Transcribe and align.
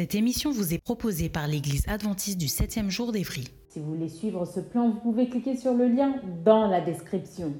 Cette 0.00 0.14
émission 0.14 0.50
vous 0.50 0.72
est 0.72 0.82
proposée 0.82 1.28
par 1.28 1.46
l'Église 1.46 1.86
adventiste 1.86 2.38
du 2.38 2.46
7e 2.46 2.88
jour 2.88 3.12
d'Évry. 3.12 3.44
Si 3.68 3.80
vous 3.80 3.96
voulez 3.96 4.08
suivre 4.08 4.46
ce 4.46 4.60
plan, 4.60 4.88
vous 4.88 4.98
pouvez 4.98 5.28
cliquer 5.28 5.56
sur 5.56 5.74
le 5.74 5.88
lien 5.88 6.14
dans 6.42 6.66
la 6.68 6.80
description. 6.80 7.52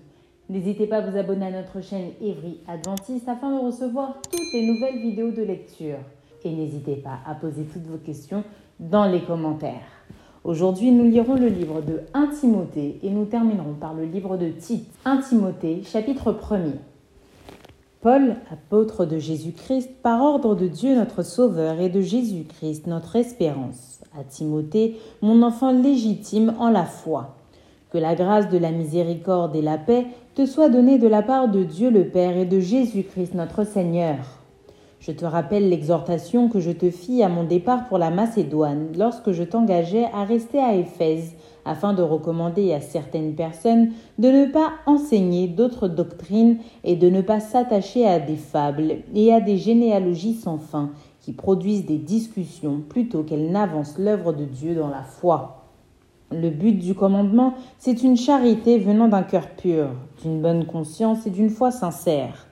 N'hésitez 0.49 0.87
pas 0.87 0.97
à 0.97 1.11
vous 1.11 1.19
abonner 1.19 1.49
à 1.49 1.51
notre 1.51 1.83
chaîne 1.83 2.13
Évry 2.23 2.61
Adventiste 2.67 3.29
afin 3.29 3.55
de 3.55 3.63
recevoir 3.63 4.23
toutes 4.23 4.55
les 4.55 4.67
nouvelles 4.67 5.03
vidéos 5.03 5.33
de 5.33 5.43
lecture. 5.43 5.99
Et 6.43 6.51
n'hésitez 6.51 6.97
pas 6.97 7.19
à 7.27 7.35
poser 7.35 7.65
toutes 7.65 7.87
vos 7.87 7.99
questions 7.99 8.43
dans 8.79 9.05
les 9.05 9.21
commentaires. 9.21 9.85
Aujourd'hui, 10.43 10.93
nous 10.93 11.11
lirons 11.11 11.35
le 11.35 11.49
livre 11.49 11.83
de 11.83 12.01
1 12.15 12.29
Timothée 12.29 13.01
et 13.03 13.11
nous 13.11 13.27
terminerons 13.27 13.75
par 13.75 13.93
le 13.93 14.07
livre 14.07 14.39
de 14.39 14.49
Tite. 14.49 14.89
1 15.05 15.19
Timothée, 15.19 15.83
chapitre 15.85 16.33
1er. 16.33 16.79
Paul, 18.03 18.37
apôtre 18.51 19.05
de 19.05 19.19
Jésus-Christ, 19.19 19.91
par 20.03 20.23
ordre 20.23 20.55
de 20.55 20.69
Dieu 20.69 20.95
notre 20.95 21.23
Sauveur 21.23 21.79
et 21.81 21.91
de 21.91 22.01
Jésus-Christ 22.01 22.87
notre 22.87 23.15
espérance, 23.17 24.01
à 24.19 24.25
Timothée, 24.25 24.97
mon 25.21 25.43
enfant 25.43 25.71
légitime 25.71 26.55
en 26.59 26.71
la 26.71 26.87
foi. 26.87 27.37
Que 27.93 27.99
la 27.99 28.15
grâce 28.15 28.49
de 28.49 28.57
la 28.57 28.71
miséricorde 28.71 29.55
et 29.55 29.61
la 29.61 29.77
paix 29.77 30.07
te 30.35 30.47
soient 30.47 30.71
données 30.71 30.97
de 30.97 31.09
la 31.09 31.21
part 31.21 31.49
de 31.49 31.63
Dieu 31.63 31.91
le 31.91 32.09
Père 32.09 32.39
et 32.39 32.47
de 32.47 32.59
Jésus-Christ 32.59 33.35
notre 33.35 33.65
Seigneur. 33.65 34.17
Je 34.99 35.13
te 35.13 35.27
rappelle 35.27 35.69
l'exhortation 35.69 36.49
que 36.49 36.61
je 36.61 36.71
te 36.71 36.91
fis 36.91 37.23
à 37.23 37.29
mon 37.29 37.45
départ 37.45 37.87
pour 37.89 37.99
la 37.99 38.11
Macédoine, 38.11 38.93
lorsque 38.97 39.33
je 39.33 39.43
t'engageais 39.43 40.07
à 40.15 40.25
rester 40.25 40.59
à 40.59 40.75
Éphèse 40.75 41.35
afin 41.65 41.93
de 41.93 42.03
recommander 42.03 42.73
à 42.73 42.81
certaines 42.81 43.35
personnes 43.35 43.91
de 44.19 44.29
ne 44.29 44.47
pas 44.47 44.73
enseigner 44.87 45.49
d'autres 45.49 45.89
doctrines 45.89 46.59
et 46.85 46.97
de 46.97 47.09
ne 47.11 47.21
pas 47.21 47.41
s'attacher 47.41 48.07
à 48.07 48.19
des 48.19 48.37
fables 48.37 48.97
et 49.15 49.33
à 49.33 49.41
des 49.41 49.57
généalogies 49.57 50.35
sans 50.35 50.59
fin 50.59 50.91
qui 51.21 51.33
produisent 51.33 51.87
des 51.87 51.99
discussions 51.99 52.81
plutôt 52.89 53.23
qu'elles 53.23 53.51
n'avancent 53.51 53.99
l'œuvre 53.99 54.33
de 54.33 54.45
Dieu 54.45 54.75
dans 54.75 54.89
la 54.89 55.03
foi. 55.03 55.67
Le 56.33 56.49
but 56.49 56.79
du 56.79 56.95
commandement, 56.95 57.55
c'est 57.79 58.03
une 58.03 58.17
charité 58.17 58.79
venant 58.79 59.09
d'un 59.09 59.25
cœur 59.25 59.49
pur, 59.51 59.89
d'une 60.23 60.41
bonne 60.41 60.65
conscience 60.65 61.27
et 61.27 61.31
d'une 61.31 61.51
foi 61.51 61.73
sincère. 61.73 62.47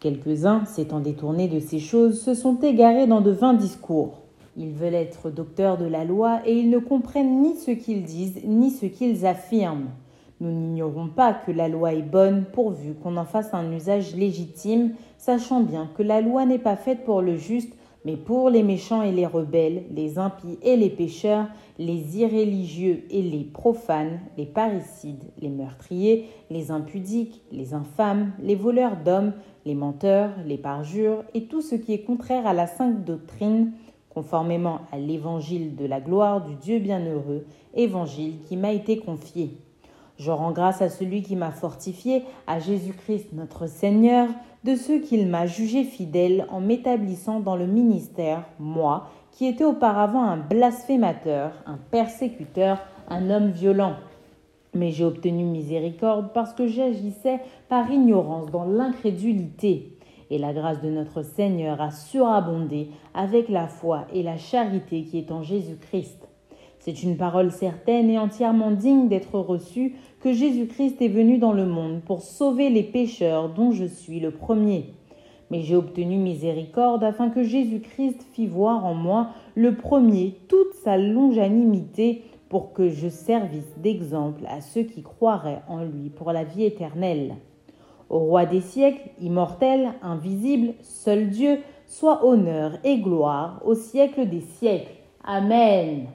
Quelques-uns, 0.00 0.64
s'étant 0.66 1.00
détournés 1.00 1.48
de 1.48 1.60
ces 1.60 1.78
choses, 1.78 2.20
se 2.20 2.34
sont 2.34 2.56
égarés 2.60 3.06
dans 3.06 3.20
de 3.20 3.30
vains 3.30 3.54
discours. 3.54 4.21
Ils 4.56 4.72
veulent 4.72 4.94
être 4.94 5.30
docteurs 5.30 5.78
de 5.78 5.86
la 5.86 6.04
loi 6.04 6.40
et 6.44 6.58
ils 6.58 6.68
ne 6.68 6.78
comprennent 6.78 7.42
ni 7.42 7.56
ce 7.56 7.70
qu'ils 7.70 8.02
disent 8.02 8.40
ni 8.44 8.70
ce 8.70 8.86
qu'ils 8.86 9.24
affirment. 9.26 9.90
Nous 10.40 10.50
n'ignorons 10.50 11.08
pas 11.08 11.32
que 11.32 11.52
la 11.52 11.68
loi 11.68 11.94
est 11.94 12.02
bonne 12.02 12.44
pourvu 12.52 12.94
qu'on 12.94 13.16
en 13.16 13.24
fasse 13.24 13.54
un 13.54 13.70
usage 13.72 14.16
légitime, 14.16 14.94
sachant 15.16 15.60
bien 15.60 15.88
que 15.96 16.02
la 16.02 16.20
loi 16.20 16.44
n'est 16.44 16.58
pas 16.58 16.76
faite 16.76 17.04
pour 17.04 17.22
le 17.22 17.36
juste, 17.36 17.72
mais 18.04 18.16
pour 18.16 18.50
les 18.50 18.64
méchants 18.64 19.02
et 19.02 19.12
les 19.12 19.26
rebelles, 19.26 19.84
les 19.94 20.18
impies 20.18 20.58
et 20.62 20.76
les 20.76 20.90
pécheurs, 20.90 21.46
les 21.78 22.18
irréligieux 22.18 23.04
et 23.10 23.22
les 23.22 23.44
profanes, 23.44 24.18
les 24.36 24.46
parricides, 24.46 25.22
les 25.40 25.48
meurtriers, 25.48 26.28
les 26.50 26.70
impudiques, 26.70 27.42
les 27.52 27.74
infâmes, 27.74 28.32
les 28.42 28.56
voleurs 28.56 28.96
d'hommes, 28.96 29.32
les 29.64 29.74
menteurs, 29.74 30.30
les 30.44 30.58
parjures 30.58 31.22
et 31.34 31.44
tout 31.44 31.62
ce 31.62 31.76
qui 31.76 31.92
est 31.92 32.02
contraire 32.02 32.46
à 32.46 32.52
la 32.52 32.66
sainte 32.66 33.04
doctrine, 33.04 33.72
conformément 34.12 34.80
à 34.92 34.98
l'évangile 34.98 35.74
de 35.74 35.86
la 35.86 36.00
gloire 36.00 36.44
du 36.44 36.54
Dieu 36.56 36.78
bienheureux, 36.78 37.46
évangile 37.74 38.38
qui 38.46 38.56
m'a 38.56 38.72
été 38.72 38.98
confié. 38.98 39.56
Je 40.18 40.30
rends 40.30 40.52
grâce 40.52 40.82
à 40.82 40.88
celui 40.88 41.22
qui 41.22 41.36
m'a 41.36 41.50
fortifié, 41.50 42.24
à 42.46 42.58
Jésus-Christ 42.58 43.28
notre 43.32 43.66
Seigneur, 43.66 44.28
de 44.64 44.76
ce 44.76 44.92
qu'il 44.92 45.26
m'a 45.26 45.46
jugé 45.46 45.82
fidèle 45.82 46.46
en 46.50 46.60
m'établissant 46.60 47.40
dans 47.40 47.56
le 47.56 47.66
ministère, 47.66 48.44
moi, 48.60 49.08
qui 49.32 49.46
étais 49.46 49.64
auparavant 49.64 50.22
un 50.22 50.36
blasphémateur, 50.36 51.52
un 51.66 51.78
persécuteur, 51.90 52.78
un 53.08 53.30
homme 53.30 53.50
violent. 53.50 53.94
Mais 54.74 54.90
j'ai 54.90 55.04
obtenu 55.04 55.44
miséricorde 55.44 56.32
parce 56.32 56.52
que 56.52 56.66
j'agissais 56.66 57.40
par 57.68 57.90
ignorance 57.90 58.50
dans 58.50 58.64
l'incrédulité 58.64 59.91
et 60.32 60.38
la 60.38 60.54
grâce 60.54 60.80
de 60.80 60.88
notre 60.88 61.22
Seigneur 61.22 61.82
a 61.82 61.90
surabondé 61.90 62.88
avec 63.12 63.50
la 63.50 63.66
foi 63.66 64.06
et 64.14 64.22
la 64.22 64.38
charité 64.38 65.02
qui 65.02 65.18
est 65.18 65.30
en 65.30 65.42
Jésus-Christ. 65.42 66.26
C'est 66.78 67.02
une 67.02 67.18
parole 67.18 67.52
certaine 67.52 68.08
et 68.08 68.18
entièrement 68.18 68.70
digne 68.70 69.08
d'être 69.08 69.38
reçue 69.38 69.94
que 70.20 70.32
Jésus-Christ 70.32 71.02
est 71.02 71.08
venu 71.08 71.36
dans 71.36 71.52
le 71.52 71.66
monde 71.66 72.00
pour 72.00 72.22
sauver 72.22 72.70
les 72.70 72.82
pécheurs 72.82 73.50
dont 73.50 73.72
je 73.72 73.84
suis 73.84 74.20
le 74.20 74.30
premier. 74.30 74.86
Mais 75.50 75.60
j'ai 75.60 75.76
obtenu 75.76 76.16
miséricorde 76.16 77.04
afin 77.04 77.28
que 77.28 77.42
Jésus-Christ 77.42 78.22
fît 78.32 78.46
voir 78.46 78.86
en 78.86 78.94
moi 78.94 79.28
le 79.54 79.74
premier 79.74 80.38
toute 80.48 80.72
sa 80.82 80.96
longanimité 80.96 82.22
pour 82.48 82.72
que 82.72 82.88
je 82.88 83.08
servisse 83.08 83.74
d'exemple 83.76 84.44
à 84.48 84.62
ceux 84.62 84.84
qui 84.84 85.02
croiraient 85.02 85.62
en 85.68 85.84
lui 85.84 86.08
pour 86.08 86.32
la 86.32 86.44
vie 86.44 86.64
éternelle. 86.64 87.34
Au 88.12 88.18
roi 88.18 88.44
des 88.44 88.60
siècles, 88.60 89.08
immortel, 89.22 89.94
invisible, 90.02 90.74
seul 90.82 91.30
Dieu, 91.30 91.60
soit 91.86 92.26
honneur 92.26 92.72
et 92.84 92.98
gloire 92.98 93.62
au 93.64 93.74
siècle 93.74 94.28
des 94.28 94.42
siècles. 94.42 94.92
Amen. 95.24 96.08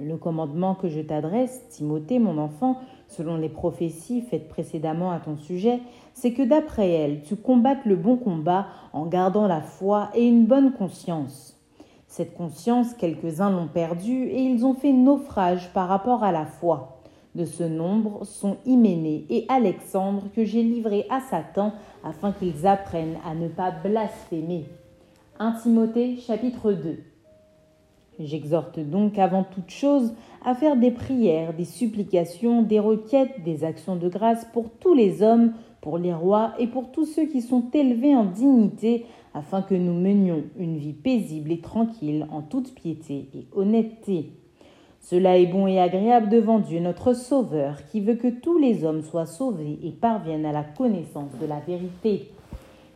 Le 0.00 0.16
commandement 0.16 0.74
que 0.74 0.88
je 0.88 1.02
t'adresse, 1.02 1.68
Timothée, 1.68 2.18
mon 2.18 2.38
enfant, 2.38 2.78
selon 3.06 3.36
les 3.36 3.50
prophéties 3.50 4.22
faites 4.22 4.48
précédemment 4.48 5.10
à 5.10 5.20
ton 5.20 5.36
sujet, 5.36 5.80
c'est 6.14 6.32
que 6.32 6.42
d'après 6.42 6.88
elles, 6.88 7.20
tu 7.20 7.36
combattes 7.36 7.84
le 7.84 7.96
bon 7.96 8.16
combat 8.16 8.68
en 8.94 9.04
gardant 9.04 9.46
la 9.46 9.60
foi 9.60 10.08
et 10.14 10.26
une 10.26 10.46
bonne 10.46 10.72
conscience. 10.72 11.62
Cette 12.06 12.34
conscience, 12.34 12.94
quelques-uns 12.94 13.50
l'ont 13.50 13.68
perdue 13.68 14.24
et 14.24 14.40
ils 14.40 14.64
ont 14.64 14.74
fait 14.74 14.94
naufrage 14.94 15.70
par 15.74 15.86
rapport 15.86 16.24
à 16.24 16.32
la 16.32 16.46
foi. 16.46 16.93
De 17.34 17.44
ce 17.44 17.64
nombre 17.64 18.24
sont 18.24 18.58
Hyménée 18.64 19.26
et 19.28 19.44
Alexandre 19.48 20.28
que 20.36 20.44
j'ai 20.44 20.62
livrés 20.62 21.04
à 21.10 21.20
Satan 21.20 21.72
afin 22.04 22.30
qu'ils 22.30 22.64
apprennent 22.64 23.18
à 23.26 23.34
ne 23.34 23.48
pas 23.48 23.72
blasphémer. 23.72 24.66
1 25.40 25.52
Timothée 25.62 26.16
chapitre 26.18 26.72
2 26.72 26.98
J'exhorte 28.20 28.78
donc 28.78 29.18
avant 29.18 29.42
toute 29.42 29.70
chose 29.70 30.14
à 30.44 30.54
faire 30.54 30.76
des 30.76 30.92
prières, 30.92 31.54
des 31.54 31.64
supplications, 31.64 32.62
des 32.62 32.78
requêtes, 32.78 33.42
des 33.44 33.64
actions 33.64 33.96
de 33.96 34.08
grâce 34.08 34.44
pour 34.52 34.70
tous 34.70 34.94
les 34.94 35.20
hommes, 35.20 35.54
pour 35.80 35.98
les 35.98 36.14
rois 36.14 36.54
et 36.60 36.68
pour 36.68 36.92
tous 36.92 37.06
ceux 37.06 37.26
qui 37.26 37.42
sont 37.42 37.68
élevés 37.72 38.14
en 38.14 38.26
dignité, 38.26 39.06
afin 39.34 39.62
que 39.62 39.74
nous 39.74 39.94
menions 39.94 40.44
une 40.56 40.78
vie 40.78 40.92
paisible 40.92 41.50
et 41.50 41.60
tranquille 41.60 42.28
en 42.30 42.42
toute 42.42 42.72
piété 42.74 43.28
et 43.34 43.48
honnêteté. 43.52 44.30
Cela 45.04 45.36
est 45.36 45.44
bon 45.44 45.66
et 45.66 45.78
agréable 45.78 46.30
devant 46.30 46.58
Dieu 46.58 46.80
notre 46.80 47.12
Sauveur, 47.12 47.84
qui 47.92 48.00
veut 48.00 48.14
que 48.14 48.28
tous 48.28 48.56
les 48.56 48.86
hommes 48.86 49.02
soient 49.02 49.26
sauvés 49.26 49.78
et 49.82 49.90
parviennent 49.90 50.46
à 50.46 50.52
la 50.52 50.64
connaissance 50.64 51.30
de 51.42 51.46
la 51.46 51.60
vérité. 51.60 52.30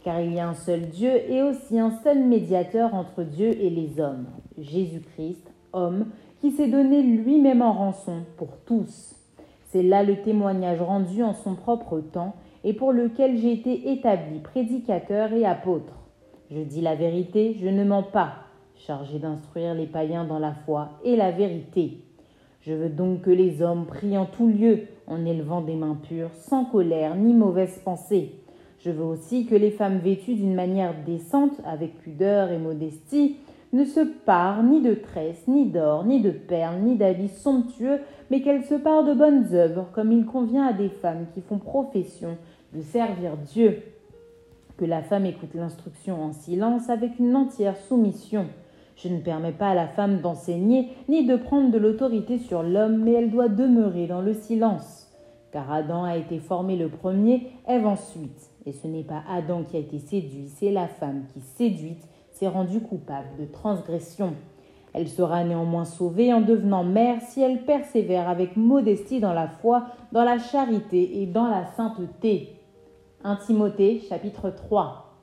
Car 0.05 0.19
il 0.22 0.32
y 0.32 0.40
a 0.40 0.49
un 0.49 0.55
seul 0.55 0.88
Dieu 0.88 1.10
et 1.31 1.43
aussi 1.43 1.78
un 1.78 1.90
seul 2.02 2.25
médiateur 2.25 2.94
entre 2.94 3.25
Dieu 3.25 3.49
et 3.49 3.69
les 3.69 4.00
hommes, 4.00 4.25
Jésus-Christ, 4.56 5.52
homme, 5.75 6.06
qui 6.40 6.50
s'est 6.52 6.69
donné 6.69 7.02
lui-même 7.02 7.60
en 7.60 7.75
rançon 7.75 8.22
pour 8.38 8.56
tous. 8.64 9.14
C'est 9.66 9.82
là 9.82 10.02
le 10.02 10.22
témoignage 10.22 10.81
rendu 10.81 11.22
en 11.22 11.34
son 11.34 11.56
propre 11.56 12.00
temps 12.00 12.37
et 12.64 12.72
pour 12.72 12.93
lequel 12.93 13.37
j'ai 13.37 13.52
été 13.52 13.93
établi 13.93 14.38
prédicateur 14.38 15.34
et 15.34 15.44
apôtre. 15.44 15.93
Je 16.50 16.60
dis 16.60 16.81
la 16.81 16.94
vérité, 16.94 17.55
je 17.60 17.69
ne 17.69 17.84
mens 17.84 18.02
pas 18.02 18.47
chargé 18.86 19.19
d'instruire 19.19 19.75
les 19.75 19.86
païens 19.86 20.25
dans 20.25 20.38
la 20.38 20.54
foi 20.54 20.90
et 21.04 21.16
la 21.16 21.30
vérité. 21.30 21.98
Je 22.62 22.72
veux 22.72 22.88
donc 22.88 23.22
que 23.22 23.30
les 23.30 23.62
hommes 23.62 23.86
prient 23.86 24.19
en 24.19 24.26
tout 24.26 24.48
lieu, 24.48 24.82
en 25.06 25.25
élevant 25.25 25.60
des 25.60 25.75
mains 25.75 25.98
pures, 26.08 26.34
sans 26.34 26.64
colère 26.64 27.14
ni 27.14 27.34
mauvaise 27.34 27.78
pensée. 27.84 28.34
Je 28.80 28.90
veux 28.90 29.04
aussi 29.04 29.46
que 29.46 29.54
les 29.54 29.70
femmes 29.70 29.98
vêtues 29.98 30.34
d'une 30.34 30.54
manière 30.54 30.94
décente, 31.04 31.60
avec 31.64 31.98
pudeur 31.98 32.50
et 32.50 32.58
modestie, 32.58 33.36
ne 33.72 33.84
se 33.84 34.00
parent 34.00 34.62
ni 34.62 34.81
de 34.81 34.94
tresses, 34.94 35.46
ni 35.46 35.66
d'or, 35.66 36.04
ni 36.04 36.20
de 36.20 36.31
perles, 36.31 36.81
ni 36.81 36.96
d'habits 36.96 37.28
somptueux, 37.28 38.00
mais 38.31 38.40
qu'elles 38.40 38.64
se 38.64 38.74
parent 38.74 39.02
de 39.02 39.14
bonnes 39.14 39.54
œuvres, 39.54 39.88
comme 39.92 40.12
il 40.12 40.24
convient 40.24 40.66
à 40.66 40.72
des 40.72 40.88
femmes 40.88 41.26
qui 41.34 41.40
font 41.40 41.58
profession 41.58 42.36
de 42.74 42.81
servir 42.81 43.36
Dieu. 43.36 43.82
Que 44.76 44.84
la 44.84 45.02
femme 45.02 45.26
écoute 45.26 45.54
l'instruction 45.54 46.22
en 46.22 46.32
silence 46.32 46.88
avec 46.88 47.19
une 47.19 47.34
entière 47.34 47.76
soumission. 47.76 48.46
Je 48.98 49.08
ne 49.08 49.20
permets 49.20 49.52
pas 49.52 49.68
à 49.68 49.74
la 49.74 49.86
femme 49.86 50.20
d'enseigner 50.20 50.88
ni 51.08 51.24
de 51.24 51.36
prendre 51.36 51.70
de 51.70 51.78
l'autorité 51.78 52.36
sur 52.36 52.64
l'homme, 52.64 53.04
mais 53.04 53.12
elle 53.12 53.30
doit 53.30 53.48
demeurer 53.48 54.08
dans 54.08 54.20
le 54.20 54.34
silence. 54.34 55.08
Car 55.52 55.70
Adam 55.72 56.02
a 56.02 56.16
été 56.16 56.40
formé 56.40 56.76
le 56.76 56.88
premier, 56.88 57.52
Ève 57.68 57.86
ensuite. 57.86 58.50
Et 58.66 58.72
ce 58.72 58.88
n'est 58.88 59.04
pas 59.04 59.22
Adam 59.30 59.62
qui 59.62 59.76
a 59.76 59.80
été 59.80 60.00
séduit, 60.00 60.48
c'est 60.48 60.72
la 60.72 60.88
femme 60.88 61.24
qui, 61.32 61.40
séduite, 61.40 62.08
s'est 62.32 62.48
rendue 62.48 62.80
coupable 62.80 63.28
de 63.38 63.44
transgression. 63.44 64.34
Elle 64.92 65.08
sera 65.08 65.44
néanmoins 65.44 65.84
sauvée 65.84 66.34
en 66.34 66.40
devenant 66.40 66.82
mère 66.82 67.20
si 67.22 67.40
elle 67.40 67.64
persévère 67.64 68.28
avec 68.28 68.56
modestie 68.56 69.20
dans 69.20 69.32
la 69.32 69.46
foi, 69.46 69.86
dans 70.10 70.24
la 70.24 70.38
charité 70.38 71.22
et 71.22 71.26
dans 71.26 71.46
la 71.46 71.66
sainteté. 71.66 72.56
1 73.22 73.36
Timothée 73.36 74.00
chapitre 74.08 74.50
3 74.50 75.14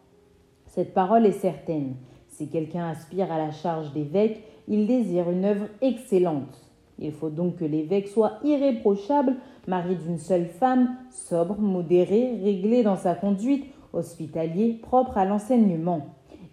Cette 0.65 0.93
parole 0.93 1.25
est 1.25 1.33
certaine. 1.33 1.95
Si 2.37 2.49
quelqu'un 2.49 2.89
aspire 2.89 3.31
à 3.31 3.37
la 3.37 3.51
charge 3.51 3.93
d'évêque, 3.93 4.43
il 4.67 4.87
désire 4.87 5.29
une 5.29 5.45
œuvre 5.45 5.67
excellente. 5.81 6.69
Il 6.99 7.13
faut 7.13 7.29
donc 7.29 7.55
que 7.55 7.63
l'évêque 7.63 8.09
soit 8.09 8.39
irréprochable, 8.43 9.37
mari 9.67 9.95
d'une 9.95 10.17
seule 10.17 10.47
femme, 10.47 10.97
sobre, 11.11 11.57
modéré, 11.57 12.37
réglé 12.43 12.83
dans 12.83 12.97
sa 12.97 13.15
conduite, 13.15 13.63
hospitalier, 13.93 14.73
propre 14.81 15.17
à 15.17 15.23
l'enseignement. 15.23 16.07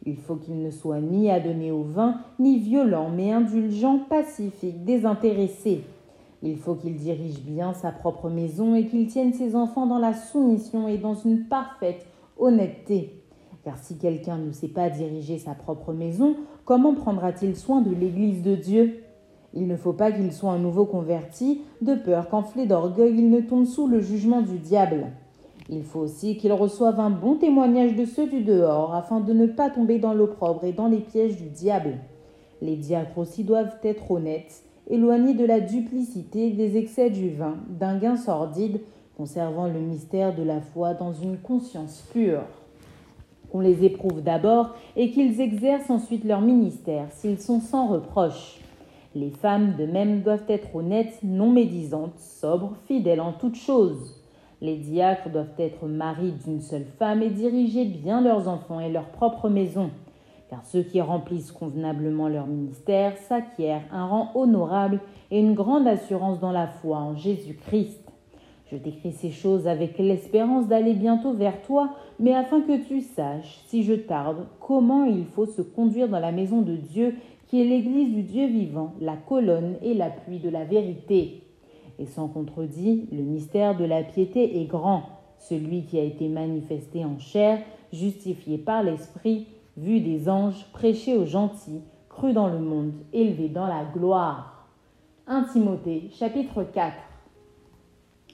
Il 0.06 0.18
faut 0.18 0.36
qu'il 0.36 0.62
ne 0.62 0.70
soit 0.70 1.00
ni 1.00 1.28
adonné 1.32 1.72
au 1.72 1.82
vin, 1.82 2.20
ni 2.38 2.60
violent, 2.60 3.10
mais 3.10 3.32
indulgent, 3.32 3.98
pacifique, 4.08 4.84
désintéressé. 4.84 5.80
Il 6.44 6.58
faut 6.58 6.76
qu'il 6.76 6.94
dirige 6.94 7.40
bien 7.40 7.72
sa 7.72 7.90
propre 7.90 8.30
maison 8.30 8.76
et 8.76 8.86
qu'il 8.86 9.08
tienne 9.08 9.32
ses 9.32 9.56
enfants 9.56 9.86
dans 9.86 9.98
la 9.98 10.14
soumission 10.14 10.86
et 10.86 10.98
dans 10.98 11.14
une 11.14 11.46
parfaite 11.46 12.06
honnêteté. 12.38 13.21
Car 13.64 13.78
si 13.78 13.96
quelqu'un 13.96 14.38
ne 14.38 14.50
sait 14.50 14.68
pas 14.68 14.90
diriger 14.90 15.38
sa 15.38 15.54
propre 15.54 15.92
maison, 15.92 16.34
comment 16.64 16.94
prendra-t-il 16.94 17.56
soin 17.56 17.80
de 17.80 17.94
l'Église 17.94 18.42
de 18.42 18.56
Dieu? 18.56 19.04
Il 19.54 19.68
ne 19.68 19.76
faut 19.76 19.92
pas 19.92 20.10
qu'il 20.10 20.32
soit 20.32 20.50
un 20.50 20.58
nouveau 20.58 20.84
converti, 20.84 21.60
de 21.80 21.94
peur 21.94 22.28
qu'enflé 22.28 22.66
d'orgueil 22.66 23.14
il 23.16 23.30
ne 23.30 23.40
tombe 23.40 23.66
sous 23.66 23.86
le 23.86 24.00
jugement 24.00 24.40
du 24.40 24.58
diable. 24.58 25.08
Il 25.68 25.84
faut 25.84 26.00
aussi 26.00 26.36
qu'il 26.36 26.52
reçoive 26.52 26.98
un 26.98 27.10
bon 27.10 27.36
témoignage 27.36 27.94
de 27.94 28.04
ceux 28.04 28.26
du 28.26 28.42
dehors, 28.42 28.94
afin 28.94 29.20
de 29.20 29.32
ne 29.32 29.46
pas 29.46 29.70
tomber 29.70 29.98
dans 29.98 30.14
l'opprobre 30.14 30.64
et 30.64 30.72
dans 30.72 30.88
les 30.88 31.00
pièges 31.00 31.36
du 31.36 31.48
diable. 31.48 31.98
Les 32.60 32.76
diacres 32.76 33.18
aussi 33.18 33.44
doivent 33.44 33.76
être 33.84 34.10
honnêtes, 34.10 34.64
éloignés 34.88 35.34
de 35.34 35.44
la 35.44 35.60
duplicité, 35.60 36.50
des 36.50 36.76
excès 36.76 37.10
du 37.10 37.30
vin, 37.30 37.56
d'un 37.68 37.98
gain 37.98 38.16
sordide, 38.16 38.80
conservant 39.16 39.68
le 39.68 39.80
mystère 39.80 40.34
de 40.34 40.42
la 40.42 40.60
foi 40.60 40.94
dans 40.94 41.12
une 41.12 41.38
conscience 41.38 42.04
pure. 42.12 42.42
Qu'on 43.52 43.60
les 43.60 43.84
éprouve 43.84 44.22
d'abord 44.22 44.70
et 44.96 45.10
qu'ils 45.10 45.42
exercent 45.42 45.90
ensuite 45.90 46.24
leur 46.24 46.40
ministère, 46.40 47.12
s'ils 47.12 47.38
sont 47.38 47.60
sans 47.60 47.86
reproche. 47.86 48.58
Les 49.14 49.28
femmes 49.28 49.76
de 49.76 49.84
même 49.84 50.22
doivent 50.22 50.48
être 50.48 50.74
honnêtes, 50.74 51.18
non 51.22 51.50
médisantes, 51.50 52.18
sobres, 52.18 52.72
fidèles 52.86 53.20
en 53.20 53.34
toutes 53.34 53.56
choses. 53.56 54.22
Les 54.62 54.76
diacres 54.76 55.28
doivent 55.28 55.52
être 55.58 55.86
maris 55.86 56.32
d'une 56.46 56.62
seule 56.62 56.86
femme 56.98 57.22
et 57.22 57.28
diriger 57.28 57.84
bien 57.84 58.22
leurs 58.22 58.48
enfants 58.48 58.80
et 58.80 58.90
leur 58.90 59.10
propre 59.10 59.50
maison, 59.50 59.90
car 60.48 60.64
ceux 60.64 60.82
qui 60.82 61.02
remplissent 61.02 61.52
convenablement 61.52 62.28
leur 62.28 62.46
ministère 62.46 63.18
s'acquièrent 63.18 63.84
un 63.92 64.06
rang 64.06 64.30
honorable 64.34 65.00
et 65.30 65.40
une 65.40 65.54
grande 65.54 65.86
assurance 65.86 66.40
dans 66.40 66.52
la 66.52 66.68
foi 66.68 66.96
en 66.96 67.16
Jésus-Christ. 67.16 68.11
Je 68.72 68.78
t'écris 68.78 69.12
ces 69.12 69.30
choses 69.30 69.68
avec 69.68 69.98
l'espérance 69.98 70.66
d'aller 70.66 70.94
bientôt 70.94 71.34
vers 71.34 71.60
toi, 71.60 71.90
mais 72.18 72.32
afin 72.32 72.62
que 72.62 72.82
tu 72.86 73.02
saches, 73.02 73.60
si 73.66 73.82
je 73.82 73.92
tarde, 73.92 74.46
comment 74.60 75.04
il 75.04 75.26
faut 75.26 75.44
se 75.44 75.60
conduire 75.60 76.08
dans 76.08 76.18
la 76.18 76.32
maison 76.32 76.62
de 76.62 76.76
Dieu, 76.76 77.14
qui 77.48 77.60
est 77.60 77.66
l'Église 77.66 78.14
du 78.14 78.22
Dieu 78.22 78.46
vivant, 78.46 78.94
la 78.98 79.14
colonne 79.14 79.76
et 79.82 79.92
l'appui 79.92 80.38
de 80.38 80.48
la 80.48 80.64
vérité. 80.64 81.42
Et 81.98 82.06
sans 82.06 82.28
contredit, 82.28 83.08
le 83.12 83.22
mystère 83.22 83.76
de 83.76 83.84
la 83.84 84.02
piété 84.02 84.62
est 84.62 84.64
grand, 84.64 85.02
celui 85.36 85.84
qui 85.84 85.98
a 85.98 86.02
été 86.02 86.28
manifesté 86.28 87.04
en 87.04 87.18
chair, 87.18 87.58
justifié 87.92 88.56
par 88.56 88.82
l'Esprit, 88.82 89.48
vu 89.76 90.00
des 90.00 90.30
anges, 90.30 90.64
prêché 90.72 91.14
aux 91.14 91.26
gentils, 91.26 91.82
cru 92.08 92.32
dans 92.32 92.48
le 92.48 92.60
monde, 92.60 92.94
élevé 93.12 93.50
dans 93.50 93.66
la 93.66 93.84
gloire. 93.84 94.66
1 95.26 95.42
Timothée 95.52 96.08
chapitre 96.10 96.64
4 96.64 97.11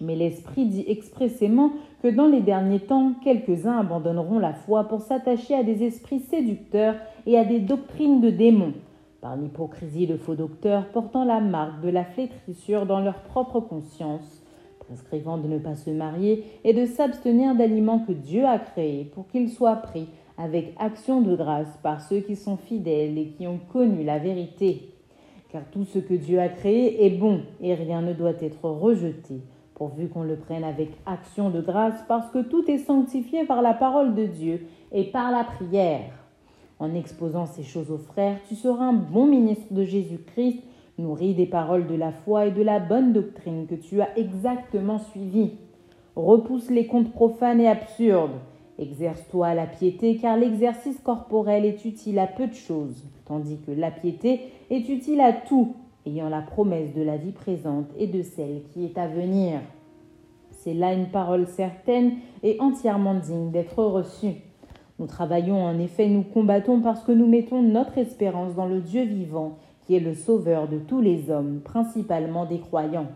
Mais 0.00 0.14
l'Esprit 0.14 0.66
dit 0.66 0.84
expressément 0.86 1.72
que 2.02 2.08
dans 2.08 2.28
les 2.28 2.40
derniers 2.40 2.80
temps, 2.80 3.14
quelques-uns 3.22 3.78
abandonneront 3.78 4.38
la 4.38 4.52
foi 4.52 4.84
pour 4.84 5.00
s'attacher 5.00 5.54
à 5.54 5.62
des 5.62 5.82
esprits 5.82 6.20
séducteurs 6.20 6.96
et 7.26 7.36
à 7.36 7.44
des 7.44 7.60
doctrines 7.60 8.20
de 8.20 8.30
démons 8.30 8.74
par 9.20 9.36
l'hypocrisie 9.36 10.06
de 10.06 10.16
faux 10.16 10.34
docteurs 10.34 10.86
portant 10.92 11.24
la 11.24 11.40
marque 11.40 11.82
de 11.82 11.88
la 11.88 12.04
flétrissure 12.04 12.86
dans 12.86 13.00
leur 13.00 13.22
propre 13.22 13.60
conscience, 13.60 14.44
prescrivant 14.78 15.38
de 15.38 15.48
ne 15.48 15.58
pas 15.58 15.74
se 15.74 15.90
marier 15.90 16.44
et 16.64 16.72
de 16.72 16.86
s'abstenir 16.86 17.54
d'aliments 17.54 17.98
que 18.00 18.12
Dieu 18.12 18.44
a 18.46 18.58
créés 18.58 19.04
pour 19.04 19.26
qu'ils 19.28 19.50
soient 19.50 19.76
pris 19.76 20.06
avec 20.36 20.74
action 20.78 21.20
de 21.20 21.34
grâce 21.34 21.76
par 21.82 22.00
ceux 22.00 22.20
qui 22.20 22.36
sont 22.36 22.56
fidèles 22.56 23.18
et 23.18 23.28
qui 23.36 23.46
ont 23.46 23.58
connu 23.72 24.04
la 24.04 24.18
vérité. 24.18 24.94
Car 25.50 25.62
tout 25.72 25.84
ce 25.84 25.98
que 25.98 26.14
Dieu 26.14 26.38
a 26.38 26.48
créé 26.48 27.04
est 27.04 27.18
bon 27.18 27.40
et 27.60 27.74
rien 27.74 28.02
ne 28.02 28.12
doit 28.12 28.40
être 28.40 28.64
rejeté, 28.64 29.40
pourvu 29.78 30.08
qu'on 30.08 30.24
le 30.24 30.36
prenne 30.36 30.64
avec 30.64 30.90
action 31.06 31.50
de 31.50 31.60
grâce 31.60 32.02
parce 32.08 32.28
que 32.30 32.42
tout 32.42 32.68
est 32.68 32.78
sanctifié 32.78 33.44
par 33.44 33.62
la 33.62 33.72
parole 33.72 34.14
de 34.14 34.26
Dieu 34.26 34.66
et 34.92 35.04
par 35.04 35.30
la 35.30 35.44
prière. 35.44 36.10
En 36.80 36.94
exposant 36.94 37.46
ces 37.46 37.62
choses 37.62 37.90
aux 37.90 37.98
frères, 37.98 38.38
tu 38.48 38.56
seras 38.56 38.84
un 38.84 38.92
bon 38.92 39.26
ministre 39.26 39.72
de 39.72 39.84
Jésus-Christ, 39.84 40.62
nourri 40.98 41.34
des 41.34 41.46
paroles 41.46 41.86
de 41.86 41.94
la 41.94 42.12
foi 42.12 42.46
et 42.46 42.50
de 42.50 42.62
la 42.62 42.80
bonne 42.80 43.12
doctrine 43.12 43.66
que 43.66 43.76
tu 43.76 44.00
as 44.00 44.16
exactement 44.18 44.98
suivies. 44.98 45.52
Repousse 46.16 46.70
les 46.70 46.86
contes 46.86 47.12
profanes 47.12 47.60
et 47.60 47.68
absurdes. 47.68 48.38
Exerce-toi 48.78 49.46
à 49.46 49.54
la 49.54 49.66
piété, 49.66 50.16
car 50.16 50.36
l'exercice 50.36 51.00
corporel 51.00 51.64
est 51.64 51.84
utile 51.84 52.18
à 52.18 52.26
peu 52.26 52.46
de 52.46 52.54
choses, 52.54 53.04
tandis 53.26 53.58
que 53.58 53.72
la 53.72 53.90
piété 53.90 54.40
est 54.70 54.88
utile 54.88 55.20
à 55.20 55.32
tout, 55.32 55.74
ayant 56.06 56.28
la 56.28 56.42
promesse 56.42 56.94
de 56.94 57.02
la 57.02 57.16
vie 57.16 57.32
présente 57.32 57.86
et 57.98 58.06
de 58.06 58.22
celle 58.22 58.62
qui 58.72 58.84
est 58.84 58.98
à 58.98 59.08
venir. 59.08 59.60
C'est 60.58 60.74
là 60.74 60.92
une 60.92 61.06
parole 61.06 61.46
certaine 61.46 62.14
et 62.42 62.56
entièrement 62.60 63.14
digne 63.14 63.52
d'être 63.52 63.82
reçue. 63.84 64.34
Nous 64.98 65.06
travaillons 65.06 65.64
en 65.64 65.78
effet, 65.78 66.08
nous 66.08 66.24
combattons 66.24 66.80
parce 66.80 67.04
que 67.04 67.12
nous 67.12 67.28
mettons 67.28 67.62
notre 67.62 67.96
espérance 67.96 68.56
dans 68.56 68.66
le 68.66 68.80
Dieu 68.80 69.04
vivant, 69.04 69.58
qui 69.86 69.94
est 69.94 70.00
le 70.00 70.14
sauveur 70.14 70.66
de 70.66 70.78
tous 70.78 71.00
les 71.00 71.30
hommes, 71.30 71.60
principalement 71.64 72.44
des 72.44 72.58
croyants. 72.58 73.06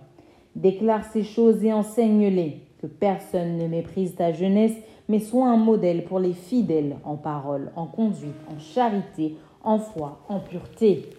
Déclare 0.54 1.04
ces 1.06 1.24
choses 1.24 1.64
et 1.64 1.72
enseigne-les, 1.72 2.60
que 2.80 2.86
personne 2.86 3.56
ne 3.56 3.66
méprise 3.66 4.14
ta 4.14 4.32
jeunesse, 4.32 4.76
mais 5.08 5.18
sois 5.18 5.48
un 5.48 5.56
modèle 5.56 6.04
pour 6.04 6.20
les 6.20 6.34
fidèles 6.34 6.96
en 7.04 7.16
parole, 7.16 7.72
en 7.74 7.86
conduite, 7.86 8.30
en 8.48 8.60
charité, 8.60 9.34
en 9.64 9.78
foi, 9.78 10.20
en 10.28 10.38
pureté. 10.38 11.10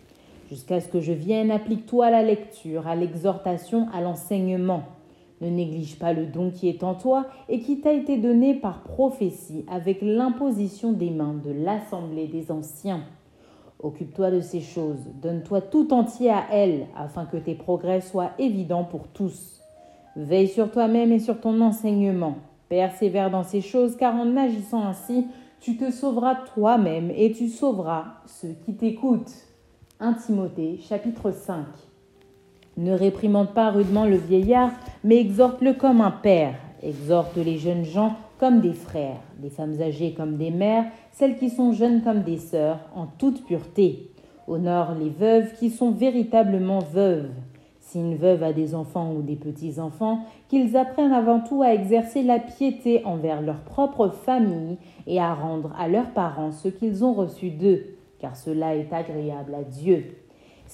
Jusqu'à 0.50 0.80
ce 0.80 0.88
que 0.88 1.02
je 1.02 1.12
vienne, 1.12 1.52
applique-toi 1.52 2.06
à 2.06 2.12
la 2.12 2.24
lecture, 2.24 2.88
à 2.88 2.96
l'exhortation, 2.96 3.88
à 3.94 4.00
l'enseignement. 4.00 4.84
Ne 5.44 5.50
néglige 5.50 6.00
pas 6.00 6.14
le 6.14 6.26
don 6.26 6.52
qui 6.52 6.70
est 6.70 6.84
en 6.84 6.96
toi 6.96 7.26
et 7.50 7.60
qui 7.60 7.82
t'a 7.82 7.92
été 7.92 8.18
donné 8.18 8.54
par 8.54 8.82
prophétie 8.82 9.66
avec 9.70 10.00
l'imposition 10.02 10.94
des 10.94 11.10
mains 11.10 11.34
de 11.34 11.52
l'assemblée 11.52 12.28
des 12.28 12.50
anciens. 12.50 13.04
Occupe-toi 13.82 14.32
de 14.32 14.40
ces 14.40 14.62
choses, 14.62 15.06
donne-toi 15.22 15.60
tout 15.60 15.94
entier 15.94 16.30
à 16.30 16.46
elles, 16.50 16.88
afin 16.96 17.26
que 17.26 17.36
tes 17.36 17.56
progrès 17.56 18.00
soient 18.00 18.32
évidents 18.40 18.86
pour 18.86 19.10
tous. 19.10 19.60
Veille 20.16 20.48
sur 20.48 20.72
toi-même 20.72 21.12
et 21.12 21.20
sur 21.20 21.42
ton 21.42 21.60
enseignement. 21.60 22.36
Persévère 22.70 23.30
dans 23.30 23.44
ces 23.44 23.60
choses, 23.60 23.98
car 23.98 24.16
en 24.16 24.38
agissant 24.38 24.86
ainsi, 24.86 25.28
tu 25.60 25.76
te 25.76 25.92
sauveras 25.92 26.36
toi-même 26.54 27.12
et 27.14 27.34
tu 27.34 27.50
sauveras 27.50 28.06
ceux 28.28 28.56
qui 28.66 28.76
t'écoutent. 28.76 29.34
1 30.00 30.14
Timothée 30.14 30.78
chapitre 30.78 31.32
5 31.32 31.66
ne 32.78 32.94
réprimande 32.94 33.54
pas 33.54 33.72
rudement 33.72 34.06
le 34.06 34.18
vieillard, 34.18 34.72
mais 35.04 35.18
exhorte-le 35.18 35.74
comme 35.74 36.02
un 36.02 36.12
père. 36.12 36.56
Exhorte 36.82 37.38
les 37.38 37.58
jeunes 37.58 37.86
gens 37.86 38.16
comme 38.40 38.60
des 38.60 38.74
frères, 38.74 39.22
les 39.42 39.50
femmes 39.50 39.82
âgées 39.82 40.14
comme 40.14 40.38
des 40.38 40.52
mères, 40.52 40.86
celles 41.12 41.38
qui 41.38 41.50
sont 41.50 41.72
jeunes 41.72 42.02
comme 42.02 42.24
des 42.24 42.40
sœurs, 42.40 42.80
en 42.96 43.06
toute 43.06 43.46
pureté. 43.46 44.10
Honore 44.48 44.96
les 45.00 45.10
veuves 45.10 45.54
qui 45.58 45.70
sont 45.70 45.92
véritablement 45.92 46.80
veuves. 46.80 47.30
Si 47.80 48.00
une 48.00 48.16
veuve 48.16 48.44
a 48.44 48.54
des 48.54 48.76
enfants 48.76 49.14
ou 49.14 49.22
des 49.22 49.36
petits-enfants, 49.36 50.22
qu'ils 50.50 50.76
apprennent 50.76 51.14
avant 51.14 51.40
tout 51.40 51.62
à 51.62 51.74
exercer 51.74 52.24
la 52.24 52.40
piété 52.40 53.06
envers 53.06 53.42
leur 53.42 53.62
propre 53.62 54.10
famille 54.10 54.78
et 55.06 55.22
à 55.22 55.34
rendre 55.34 55.72
à 55.78 55.88
leurs 55.88 56.10
parents 56.12 56.52
ce 56.52 56.68
qu'ils 56.68 57.06
ont 57.06 57.14
reçu 57.14 57.52
d'eux, 57.52 57.86
car 58.20 58.36
cela 58.36 58.76
est 58.76 58.92
agréable 58.92 59.54
à 59.54 59.64
Dieu. 59.64 60.16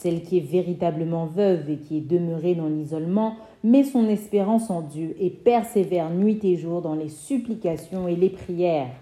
Celle 0.02 0.24
qui 0.24 0.38
est 0.38 0.50
véritablement 0.50 1.26
veuve 1.26 1.70
et 1.70 1.76
qui 1.76 1.98
est 1.98 2.10
demeurée 2.10 2.56
dans 2.56 2.70
l'isolement 2.70 3.36
met 3.66 3.84
son 3.84 4.08
espérance 4.08 4.70
en 4.70 4.80
Dieu 4.80 5.14
et 5.20 5.30
persévère 5.30 6.10
nuit 6.10 6.40
et 6.44 6.56
jour 6.56 6.82
dans 6.82 6.96
les 6.96 7.10
supplications 7.10 8.08
et 8.08 8.16
les 8.16 8.30
prières. 8.30 8.96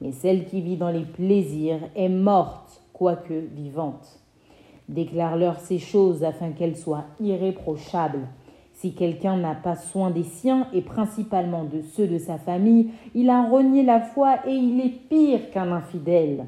Mais 0.00 0.12
celle 0.12 0.44
qui 0.44 0.60
vit 0.60 0.76
dans 0.76 0.92
les 0.92 1.06
plaisirs 1.06 1.80
est 1.96 2.08
morte, 2.08 2.80
quoique 2.92 3.34
vivante. 3.34 4.20
Déclare-leur 4.88 5.58
ces 5.58 5.80
choses 5.80 6.22
afin 6.22 6.52
qu'elles 6.52 6.76
soient 6.76 7.06
irréprochables. 7.18 8.28
Si 8.74 8.94
quelqu'un 8.94 9.36
n'a 9.36 9.56
pas 9.56 9.74
soin 9.74 10.12
des 10.12 10.22
siens 10.22 10.68
et 10.72 10.82
principalement 10.82 11.64
de 11.64 11.80
ceux 11.80 12.06
de 12.06 12.18
sa 12.18 12.38
famille, 12.38 12.90
il 13.16 13.28
a 13.28 13.50
renié 13.50 13.82
la 13.82 13.98
foi 13.98 14.36
et 14.46 14.54
il 14.54 14.80
est 14.80 15.08
pire 15.08 15.50
qu'un 15.50 15.72
infidèle. 15.72 16.46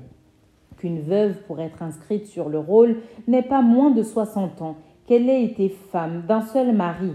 Qu'une 0.87 1.01
veuve, 1.01 1.35
pour 1.49 1.59
être 1.59 1.83
inscrite 1.83 2.27
sur 2.27 2.49
le 2.49 2.61
rôle, 2.61 2.99
n'ait 3.27 3.43
pas 3.43 3.61
moins 3.61 3.91
de 3.91 4.05
soixante 4.05 4.63
ans, 4.63 4.77
qu'elle 5.09 5.29
ait 5.29 5.43
été 5.43 5.69
femme 5.69 6.23
d'un 6.29 6.43
seul 6.43 6.73
mari, 6.77 7.11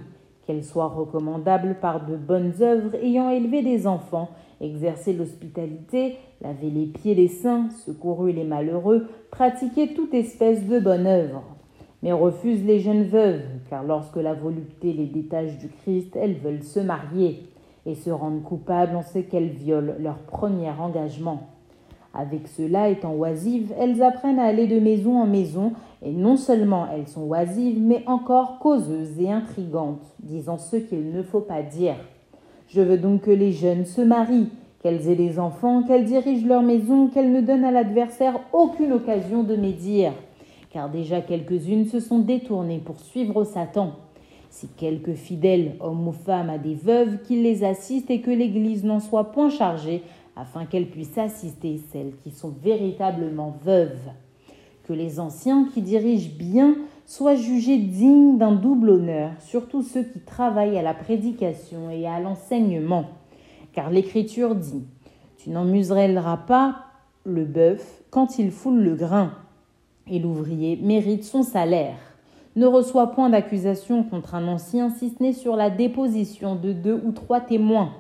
qu'elle 0.45 0.65
soit 0.65 0.89
recommandable 0.89 1.77
par 1.79 2.05
de 2.05 2.17
bonnes 2.17 2.51
œuvres 2.59 2.95
ayant 2.95 3.29
élevé 3.29 3.61
des 3.61 3.87
enfants, 3.87 4.27
exercé 4.59 5.13
l'hospitalité, 5.13 6.17
lavé 6.41 6.69
les 6.69 6.85
pieds 6.85 7.15
des 7.15 7.29
saints, 7.29 7.69
secouru 7.85 8.33
les 8.33 8.43
malheureux, 8.43 9.07
pratiqué 9.31 9.93
toute 9.93 10.13
espèce 10.13 10.67
de 10.67 10.77
bonne 10.77 11.07
œuvre. 11.07 11.43
Mais 12.03 12.11
refuse 12.11 12.65
les 12.65 12.81
jeunes 12.81 13.05
veuves, 13.05 13.45
car 13.69 13.85
lorsque 13.85 14.17
la 14.17 14.33
volupté 14.33 14.91
les 14.91 15.07
détache 15.07 15.57
du 15.59 15.69
Christ, 15.69 16.17
elles 16.17 16.39
veulent 16.39 16.63
se 16.63 16.81
marier 16.81 17.43
et 17.85 17.95
se 17.95 18.09
rendent 18.09 18.43
coupables 18.43 18.97
en 18.97 19.03
ce 19.03 19.19
qu'elles 19.19 19.51
violent 19.51 19.93
leur 19.97 20.17
premier 20.17 20.71
engagement. 20.71 21.47
Avec 22.13 22.47
cela 22.47 22.89
étant 22.89 23.13
oisives, 23.13 23.73
elles 23.79 24.03
apprennent 24.03 24.39
à 24.39 24.43
aller 24.43 24.67
de 24.67 24.79
maison 24.79 25.21
en 25.21 25.25
maison, 25.25 25.73
et 26.03 26.11
non 26.11 26.35
seulement 26.35 26.87
elles 26.93 27.07
sont 27.07 27.23
oisives, 27.23 27.79
mais 27.81 28.03
encore 28.05 28.59
causeuses 28.59 29.19
et 29.19 29.31
intrigantes, 29.31 30.03
disant 30.19 30.57
ce 30.57 30.75
qu'il 30.75 31.11
ne 31.11 31.23
faut 31.23 31.39
pas 31.39 31.61
dire. 31.61 31.95
Je 32.67 32.81
veux 32.81 32.97
donc 32.97 33.21
que 33.21 33.31
les 33.31 33.53
jeunes 33.53 33.85
se 33.85 34.01
marient, 34.01 34.49
qu'elles 34.81 35.07
aient 35.07 35.15
des 35.15 35.39
enfants, 35.39 35.83
qu'elles 35.83 36.05
dirigent 36.05 36.47
leur 36.47 36.63
maison, 36.63 37.07
qu'elles 37.07 37.31
ne 37.31 37.41
donnent 37.41 37.65
à 37.65 37.71
l'adversaire 37.71 38.39
aucune 38.51 38.93
occasion 38.93 39.43
de 39.43 39.55
médire, 39.55 40.13
car 40.69 40.89
déjà 40.89 41.21
quelques-unes 41.21 41.85
se 41.85 41.99
sont 41.99 42.19
détournées 42.19 42.81
pour 42.83 42.99
suivre 42.99 43.43
Satan. 43.43 43.91
Si 44.49 44.67
quelque 44.67 45.13
fidèle 45.13 45.75
homme 45.79 46.09
ou 46.09 46.11
femme 46.11 46.49
a 46.49 46.57
des 46.57 46.75
veuves, 46.75 47.19
qu'il 47.23 47.43
les 47.43 47.63
assiste 47.63 48.11
et 48.11 48.19
que 48.19 48.31
l'Église 48.31 48.83
n'en 48.83 48.99
soit 48.99 49.31
point 49.31 49.49
chargée, 49.49 50.03
afin 50.41 50.65
qu'elles 50.65 50.89
puissent 50.89 51.19
assister 51.19 51.79
celles 51.91 52.13
qui 52.23 52.31
sont 52.31 52.53
véritablement 52.63 53.55
veuves. 53.63 54.09
Que 54.87 54.93
les 54.93 55.19
anciens 55.19 55.67
qui 55.71 55.83
dirigent 55.83 56.31
bien 56.35 56.75
soient 57.05 57.35
jugés 57.35 57.77
dignes 57.77 58.39
d'un 58.39 58.53
double 58.53 58.89
honneur, 58.89 59.31
surtout 59.39 59.83
ceux 59.83 60.03
qui 60.03 60.19
travaillent 60.19 60.79
à 60.79 60.81
la 60.81 60.95
prédication 60.95 61.91
et 61.91 62.07
à 62.07 62.19
l'enseignement. 62.19 63.05
Car 63.73 63.91
l'Écriture 63.91 64.55
dit 64.55 64.83
Tu 65.37 65.51
n'en 65.51 65.65
muselleras 65.65 66.37
pas 66.37 66.85
le 67.23 67.45
bœuf 67.45 68.01
quand 68.09 68.39
il 68.39 68.49
foule 68.49 68.81
le 68.81 68.95
grain, 68.95 69.33
et 70.07 70.17
l'ouvrier 70.17 70.75
mérite 70.81 71.23
son 71.23 71.43
salaire. 71.43 71.97
Ne 72.55 72.65
reçoit 72.65 73.11
point 73.11 73.29
d'accusation 73.29 74.03
contre 74.03 74.33
un 74.33 74.47
ancien 74.47 74.89
si 74.89 75.09
ce 75.09 75.21
n'est 75.21 75.33
sur 75.33 75.55
la 75.55 75.69
déposition 75.69 76.55
de 76.55 76.73
deux 76.73 76.99
ou 77.05 77.11
trois 77.11 77.41
témoins. 77.41 77.93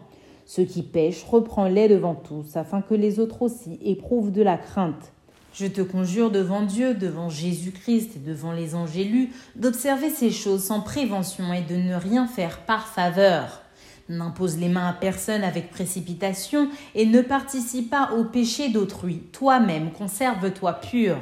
Ceux 0.45 0.63
qui 0.63 0.83
pêchent, 0.83 1.23
reprends-les 1.23 1.87
devant 1.87 2.15
tous, 2.15 2.55
afin 2.55 2.81
que 2.81 2.93
les 2.93 3.19
autres 3.19 3.41
aussi 3.41 3.79
éprouvent 3.83 4.31
de 4.31 4.41
la 4.41 4.57
crainte. 4.57 5.11
Je 5.53 5.65
te 5.65 5.81
conjure 5.81 6.31
devant 6.31 6.61
Dieu, 6.61 6.93
devant 6.93 7.29
Jésus-Christ 7.29 8.15
et 8.15 8.19
devant 8.19 8.53
les 8.53 8.73
anges 8.73 8.97
élus, 8.97 9.31
d'observer 9.55 10.09
ces 10.09 10.31
choses 10.31 10.63
sans 10.63 10.79
prévention 10.79 11.53
et 11.53 11.61
de 11.61 11.75
ne 11.75 11.95
rien 11.95 12.25
faire 12.25 12.59
par 12.59 12.87
faveur. 12.87 13.61
N'impose 14.07 14.57
les 14.57 14.69
mains 14.69 14.87
à 14.87 14.93
personne 14.93 15.43
avec 15.43 15.69
précipitation 15.69 16.69
et 16.95 17.05
ne 17.05 17.21
participe 17.21 17.89
pas 17.89 18.11
au 18.17 18.23
péché 18.23 18.69
d'autrui. 18.69 19.23
Toi-même, 19.31 19.91
conserve-toi 19.91 20.73
pur. 20.73 21.17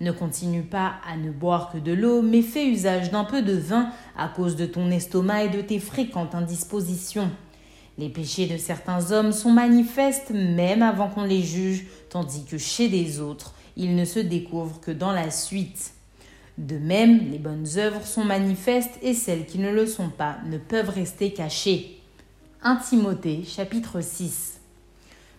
Ne 0.00 0.12
continue 0.12 0.62
pas 0.62 0.94
à 1.10 1.16
ne 1.16 1.30
boire 1.30 1.70
que 1.72 1.78
de 1.78 1.92
l'eau, 1.92 2.20
mais 2.20 2.42
fais 2.42 2.66
usage 2.66 3.10
d'un 3.10 3.24
peu 3.24 3.42
de 3.42 3.54
vin 3.54 3.90
à 4.16 4.28
cause 4.28 4.56
de 4.56 4.66
ton 4.66 4.90
estomac 4.90 5.44
et 5.44 5.48
de 5.48 5.60
tes 5.60 5.78
fréquentes 5.78 6.34
indispositions. 6.34 7.30
Les 7.96 8.08
péchés 8.08 8.46
de 8.46 8.56
certains 8.56 9.12
hommes 9.12 9.32
sont 9.32 9.52
manifestes 9.52 10.30
même 10.30 10.82
avant 10.82 11.08
qu'on 11.08 11.22
les 11.22 11.42
juge, 11.42 11.86
tandis 12.10 12.44
que 12.44 12.58
chez 12.58 12.88
des 12.88 13.20
autres, 13.20 13.54
ils 13.76 13.94
ne 13.94 14.04
se 14.04 14.18
découvrent 14.18 14.80
que 14.80 14.90
dans 14.90 15.12
la 15.12 15.30
suite. 15.30 15.92
De 16.58 16.76
même, 16.76 17.30
les 17.30 17.38
bonnes 17.38 17.66
œuvres 17.76 18.04
sont 18.04 18.24
manifestes 18.24 18.98
et 19.02 19.14
celles 19.14 19.46
qui 19.46 19.58
ne 19.58 19.70
le 19.70 19.86
sont 19.86 20.08
pas 20.08 20.38
ne 20.46 20.58
peuvent 20.58 20.90
rester 20.90 21.32
cachées. 21.32 22.00
1 22.62 22.76
Timothée 22.76 23.44
chapitre 23.44 24.00
6 24.00 24.60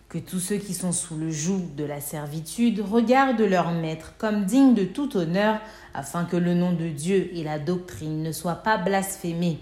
Que 0.08 0.18
tous 0.18 0.40
ceux 0.40 0.56
qui 0.56 0.72
sont 0.72 0.92
sous 0.92 1.16
le 1.16 1.30
joug 1.30 1.60
de 1.76 1.84
la 1.84 2.00
servitude 2.00 2.80
regardent 2.80 3.40
leur 3.40 3.72
maître 3.72 4.14
comme 4.16 4.46
digne 4.46 4.74
de 4.74 4.84
tout 4.84 5.16
honneur, 5.18 5.60
afin 5.92 6.24
que 6.24 6.36
le 6.36 6.54
nom 6.54 6.72
de 6.72 6.88
Dieu 6.88 7.30
et 7.34 7.44
la 7.44 7.58
doctrine 7.58 8.22
ne 8.22 8.32
soient 8.32 8.54
pas 8.54 8.78
blasphémés 8.78 9.58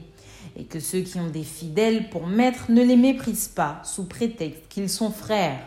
et 0.56 0.64
que 0.64 0.80
ceux 0.80 1.00
qui 1.00 1.18
ont 1.18 1.30
des 1.30 1.42
fidèles 1.42 2.08
pour 2.10 2.26
maîtres 2.26 2.70
ne 2.70 2.82
les 2.82 2.96
méprisent 2.96 3.48
pas 3.48 3.80
sous 3.84 4.04
prétexte 4.04 4.62
qu'ils 4.68 4.88
sont 4.88 5.10
frères, 5.10 5.60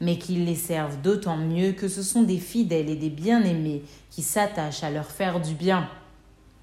mais 0.00 0.18
qu'ils 0.18 0.44
les 0.44 0.56
servent 0.56 1.00
d'autant 1.00 1.36
mieux 1.36 1.72
que 1.72 1.88
ce 1.88 2.02
sont 2.02 2.22
des 2.22 2.38
fidèles 2.38 2.90
et 2.90 2.96
des 2.96 3.10
bien-aimés 3.10 3.82
qui 4.10 4.22
s'attachent 4.22 4.82
à 4.82 4.90
leur 4.90 5.10
faire 5.10 5.40
du 5.40 5.54
bien. 5.54 5.88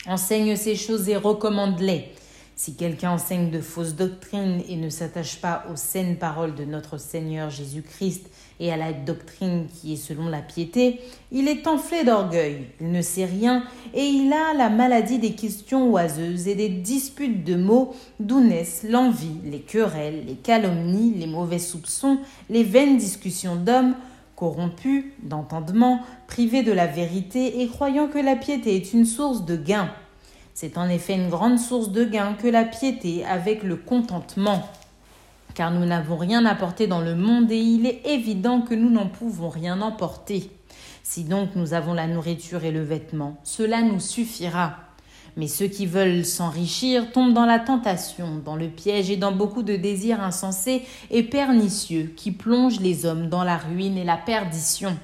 Enseigne 0.05 0.55
ces 0.55 0.75
choses 0.75 1.07
et 1.09 1.15
recommande-les. 1.15 2.11
Si 2.61 2.75
quelqu'un 2.75 3.11
enseigne 3.11 3.51
de 3.51 3.61
fausses 3.61 3.95
doctrines 3.95 4.61
et 4.67 4.75
ne 4.75 4.89
s'attache 4.89 5.37
pas 5.37 5.63
aux 5.71 5.77
saines 5.77 6.17
paroles 6.17 6.55
de 6.55 6.65
notre 6.65 6.97
Seigneur 6.97 7.49
Jésus-Christ 7.49 8.29
et 8.59 8.69
à 8.69 8.75
la 8.75 8.91
doctrine 8.91 9.67
qui 9.67 9.93
est 9.93 9.95
selon 9.95 10.27
la 10.27 10.41
piété, 10.41 10.99
il 11.31 11.47
est 11.47 11.67
enflé 11.67 12.03
d'orgueil, 12.03 12.65
il 12.81 12.91
ne 12.91 13.01
sait 13.01 13.23
rien 13.23 13.63
et 13.93 14.03
il 14.03 14.33
a 14.33 14.53
la 14.53 14.69
maladie 14.69 15.19
des 15.19 15.35
questions 15.35 15.89
oiseuses 15.89 16.49
et 16.49 16.55
des 16.55 16.67
disputes 16.67 17.45
de 17.45 17.55
mots 17.55 17.95
d'où 18.19 18.41
naissent 18.41 18.83
l'envie, 18.83 19.39
les 19.45 19.61
querelles, 19.61 20.25
les 20.27 20.35
calomnies, 20.35 21.13
les 21.15 21.27
mauvais 21.27 21.59
soupçons, 21.59 22.17
les 22.49 22.65
vaines 22.65 22.97
discussions 22.97 23.55
d'hommes 23.55 23.95
corrompus 24.35 25.05
d'entendement, 25.23 26.01
privés 26.27 26.63
de 26.63 26.73
la 26.73 26.87
vérité 26.87 27.61
et 27.61 27.67
croyant 27.69 28.09
que 28.09 28.19
la 28.19 28.35
piété 28.35 28.75
est 28.75 28.91
une 28.91 29.05
source 29.05 29.45
de 29.45 29.55
gain. 29.55 29.89
C'est 30.61 30.77
en 30.77 30.89
effet 30.89 31.15
une 31.15 31.29
grande 31.29 31.57
source 31.57 31.89
de 31.89 32.03
gain 32.03 32.33
que 32.33 32.45
la 32.49 32.65
piété 32.65 33.23
avec 33.23 33.63
le 33.63 33.77
contentement. 33.77 34.67
Car 35.53 35.71
nous 35.71 35.85
n'avons 35.85 36.17
rien 36.17 36.45
apporté 36.45 36.85
dans 36.85 36.99
le 36.99 37.15
monde 37.15 37.49
et 37.49 37.57
il 37.57 37.85
est 37.85 38.01
évident 38.05 38.59
que 38.59 38.75
nous 38.75 38.89
n'en 38.89 39.07
pouvons 39.07 39.47
rien 39.47 39.79
emporter. 39.79 40.51
Si 41.01 41.23
donc 41.23 41.55
nous 41.55 41.73
avons 41.73 41.93
la 41.93 42.07
nourriture 42.07 42.65
et 42.65 42.71
le 42.71 42.83
vêtement, 42.83 43.37
cela 43.45 43.81
nous 43.81 44.01
suffira. 44.01 44.75
Mais 45.37 45.47
ceux 45.47 45.67
qui 45.67 45.85
veulent 45.85 46.25
s'enrichir 46.25 47.13
tombent 47.13 47.33
dans 47.33 47.45
la 47.45 47.59
tentation, 47.59 48.41
dans 48.43 48.57
le 48.57 48.67
piège 48.67 49.09
et 49.09 49.15
dans 49.15 49.31
beaucoup 49.31 49.63
de 49.63 49.77
désirs 49.77 50.21
insensés 50.21 50.81
et 51.09 51.23
pernicieux 51.23 52.11
qui 52.17 52.33
plongent 52.33 52.81
les 52.81 53.05
hommes 53.05 53.29
dans 53.29 53.45
la 53.45 53.55
ruine 53.55 53.97
et 53.97 54.03
la 54.03 54.17
perdition. 54.17 54.97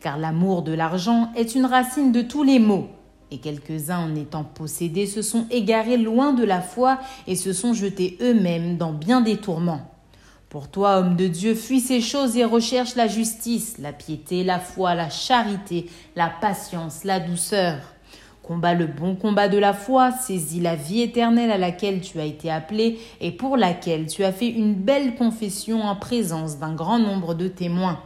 Car 0.00 0.18
l'amour 0.18 0.62
de 0.62 0.72
l'argent 0.72 1.30
est 1.36 1.54
une 1.54 1.66
racine 1.66 2.10
de 2.10 2.22
tous 2.22 2.42
les 2.42 2.58
maux 2.58 2.88
et 3.30 3.38
quelques-uns 3.38 4.10
en 4.10 4.14
étant 4.14 4.44
possédés 4.44 5.06
se 5.06 5.22
sont 5.22 5.46
égarés 5.50 5.96
loin 5.96 6.32
de 6.32 6.44
la 6.44 6.60
foi 6.60 6.98
et 7.26 7.36
se 7.36 7.52
sont 7.52 7.74
jetés 7.74 8.18
eux-mêmes 8.20 8.76
dans 8.76 8.92
bien 8.92 9.20
des 9.20 9.36
tourments. 9.36 9.90
Pour 10.48 10.68
toi, 10.68 10.98
homme 10.98 11.14
de 11.14 11.28
Dieu, 11.28 11.54
fuis 11.54 11.80
ces 11.80 12.00
choses 12.00 12.36
et 12.36 12.44
recherche 12.44 12.96
la 12.96 13.06
justice, 13.06 13.78
la 13.78 13.92
piété, 13.92 14.42
la 14.42 14.58
foi, 14.58 14.96
la 14.96 15.08
charité, 15.08 15.88
la 16.16 16.28
patience, 16.28 17.04
la 17.04 17.20
douceur. 17.20 17.76
Combat 18.42 18.74
le 18.74 18.86
bon 18.86 19.14
combat 19.14 19.48
de 19.48 19.58
la 19.58 19.72
foi, 19.72 20.10
saisis 20.10 20.58
la 20.58 20.74
vie 20.74 21.02
éternelle 21.02 21.52
à 21.52 21.58
laquelle 21.58 22.00
tu 22.00 22.18
as 22.18 22.24
été 22.24 22.50
appelé 22.50 22.98
et 23.20 23.30
pour 23.30 23.56
laquelle 23.56 24.08
tu 24.08 24.24
as 24.24 24.32
fait 24.32 24.48
une 24.48 24.74
belle 24.74 25.14
confession 25.14 25.82
en 25.82 25.94
présence 25.94 26.58
d'un 26.58 26.74
grand 26.74 26.98
nombre 26.98 27.34
de 27.34 27.46
témoins. 27.46 28.00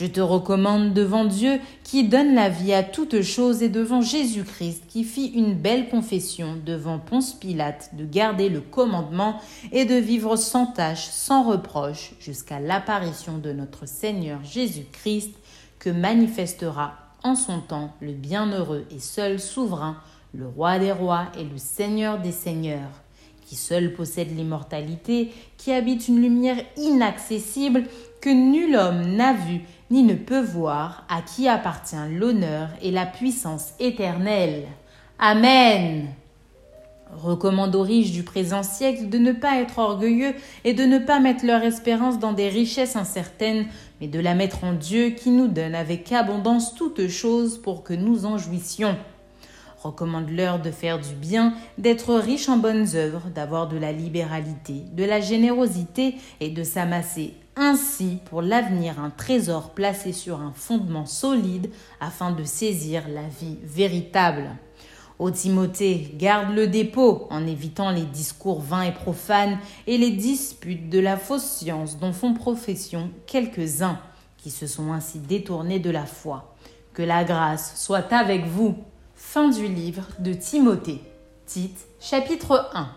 Je 0.00 0.06
te 0.06 0.20
recommande 0.22 0.94
devant 0.94 1.26
Dieu 1.26 1.60
qui 1.84 2.08
donne 2.08 2.34
la 2.34 2.48
vie 2.48 2.72
à 2.72 2.82
toutes 2.82 3.20
choses 3.20 3.62
et 3.62 3.68
devant 3.68 4.00
Jésus-Christ 4.00 4.84
qui 4.88 5.04
fit 5.04 5.26
une 5.26 5.52
belle 5.52 5.90
confession 5.90 6.56
devant 6.64 6.98
Ponce 6.98 7.34
Pilate 7.34 7.90
de 7.94 8.06
garder 8.06 8.48
le 8.48 8.62
commandement 8.62 9.38
et 9.72 9.84
de 9.84 9.96
vivre 9.96 10.36
sans 10.36 10.64
tâche, 10.64 11.10
sans 11.10 11.42
reproche 11.42 12.14
jusqu'à 12.18 12.60
l'apparition 12.60 13.36
de 13.36 13.52
notre 13.52 13.86
Seigneur 13.86 14.42
Jésus-Christ 14.42 15.34
que 15.78 15.90
manifestera 15.90 16.94
en 17.22 17.34
son 17.34 17.60
temps 17.60 17.92
le 18.00 18.12
bienheureux 18.12 18.86
et 18.90 19.00
seul 19.00 19.38
souverain, 19.38 19.98
le 20.32 20.48
roi 20.48 20.78
des 20.78 20.92
rois 20.92 21.26
et 21.38 21.44
le 21.44 21.58
seigneur 21.58 22.18
des 22.20 22.32
seigneurs, 22.32 23.02
qui 23.44 23.54
seul 23.54 23.92
possède 23.92 24.34
l'immortalité, 24.34 25.30
qui 25.58 25.72
habite 25.72 26.08
une 26.08 26.22
lumière 26.22 26.64
inaccessible 26.78 27.84
que 28.22 28.30
nul 28.30 28.76
homme 28.76 29.02
n'a 29.02 29.34
vue 29.34 29.60
ni 29.90 30.02
ne 30.02 30.14
peut 30.14 30.40
voir, 30.40 31.04
à 31.08 31.20
qui 31.22 31.48
appartient 31.48 31.96
l'honneur 32.10 32.68
et 32.80 32.90
la 32.90 33.06
puissance 33.06 33.74
éternelle. 33.80 34.66
Amen. 35.18 36.08
Recommande 37.12 37.74
aux 37.74 37.82
riches 37.82 38.12
du 38.12 38.22
présent 38.22 38.62
siècle 38.62 39.08
de 39.08 39.18
ne 39.18 39.32
pas 39.32 39.60
être 39.60 39.78
orgueilleux 39.78 40.32
et 40.64 40.74
de 40.74 40.84
ne 40.84 40.98
pas 40.98 41.18
mettre 41.18 41.44
leur 41.44 41.62
espérance 41.62 42.20
dans 42.20 42.32
des 42.32 42.48
richesses 42.48 42.94
incertaines, 42.94 43.66
mais 44.00 44.06
de 44.06 44.20
la 44.20 44.34
mettre 44.34 44.62
en 44.62 44.74
Dieu 44.74 45.10
qui 45.10 45.30
nous 45.30 45.48
donne 45.48 45.74
avec 45.74 46.12
abondance 46.12 46.74
toutes 46.76 47.08
choses 47.08 47.58
pour 47.58 47.82
que 47.82 47.94
nous 47.94 48.26
en 48.26 48.38
jouissions. 48.38 48.96
Recommande-leur 49.82 50.60
de 50.60 50.70
faire 50.70 51.00
du 51.00 51.14
bien, 51.14 51.54
d'être 51.78 52.14
riche 52.14 52.48
en 52.48 52.58
bonnes 52.58 52.94
œuvres, 52.94 53.28
d'avoir 53.34 53.66
de 53.66 53.78
la 53.78 53.92
libéralité, 53.92 54.84
de 54.92 55.04
la 55.04 55.20
générosité 55.20 56.14
et 56.38 56.50
de 56.50 56.62
s'amasser 56.62 57.34
ainsi 57.60 58.18
pour 58.24 58.40
l'avenir 58.40 58.98
un 58.98 59.10
trésor 59.10 59.70
placé 59.70 60.12
sur 60.12 60.40
un 60.40 60.52
fondement 60.52 61.04
solide 61.04 61.70
afin 62.00 62.32
de 62.32 62.42
saisir 62.42 63.04
la 63.08 63.28
vie 63.28 63.58
véritable. 63.62 64.48
Ô 65.18 65.30
Timothée, 65.30 66.14
garde 66.16 66.54
le 66.54 66.66
dépôt 66.66 67.26
en 67.28 67.46
évitant 67.46 67.90
les 67.90 68.06
discours 68.06 68.62
vains 68.62 68.84
et 68.84 68.94
profanes 68.94 69.58
et 69.86 69.98
les 69.98 70.10
disputes 70.10 70.88
de 70.88 70.98
la 70.98 71.18
fausse 71.18 71.44
science 71.44 71.98
dont 71.98 72.14
font 72.14 72.32
profession 72.32 73.10
quelques-uns 73.26 74.00
qui 74.38 74.50
se 74.50 74.66
sont 74.66 74.92
ainsi 74.94 75.18
détournés 75.18 75.78
de 75.78 75.90
la 75.90 76.06
foi. 76.06 76.54
Que 76.94 77.02
la 77.02 77.24
grâce 77.24 77.78
soit 77.78 78.10
avec 78.14 78.46
vous. 78.46 78.78
Fin 79.14 79.50
du 79.50 79.66
livre 79.66 80.06
de 80.18 80.32
Timothée. 80.32 81.02
Tite, 81.44 81.86
chapitre 82.00 82.70
1. 82.72 82.88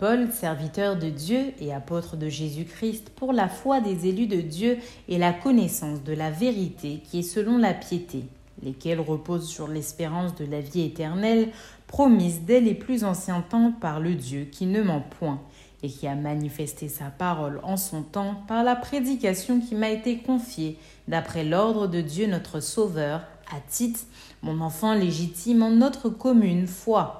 Paul, 0.00 0.32
serviteur 0.32 0.96
de 0.96 1.10
Dieu 1.10 1.52
et 1.60 1.74
apôtre 1.74 2.16
de 2.16 2.30
Jésus-Christ, 2.30 3.10
pour 3.16 3.34
la 3.34 3.50
foi 3.50 3.82
des 3.82 4.06
élus 4.06 4.28
de 4.28 4.40
Dieu 4.40 4.78
et 5.08 5.18
la 5.18 5.34
connaissance 5.34 6.02
de 6.02 6.14
la 6.14 6.30
vérité 6.30 7.02
qui 7.04 7.18
est 7.18 7.22
selon 7.22 7.58
la 7.58 7.74
piété, 7.74 8.24
lesquels 8.62 8.98
reposent 8.98 9.46
sur 9.46 9.68
l'espérance 9.68 10.34
de 10.36 10.46
la 10.46 10.62
vie 10.62 10.86
éternelle, 10.86 11.50
promise 11.86 12.40
dès 12.46 12.62
les 12.62 12.72
plus 12.72 13.04
anciens 13.04 13.42
temps 13.42 13.74
par 13.78 14.00
le 14.00 14.14
Dieu 14.14 14.48
qui 14.50 14.64
ne 14.64 14.80
ment 14.80 15.04
point, 15.18 15.42
et 15.82 15.90
qui 15.90 16.06
a 16.06 16.14
manifesté 16.14 16.88
sa 16.88 17.10
parole 17.10 17.60
en 17.62 17.76
son 17.76 18.02
temps 18.02 18.36
par 18.48 18.64
la 18.64 18.76
prédication 18.76 19.60
qui 19.60 19.74
m'a 19.74 19.90
été 19.90 20.16
confiée, 20.16 20.78
d'après 21.08 21.44
l'ordre 21.44 21.86
de 21.86 22.00
Dieu 22.00 22.26
notre 22.26 22.60
Sauveur, 22.60 23.20
à 23.54 23.60
titre, 23.68 24.00
mon 24.40 24.62
enfant 24.62 24.94
légitime 24.94 25.62
en 25.62 25.72
notre 25.72 26.08
commune 26.08 26.66
foi 26.66 27.19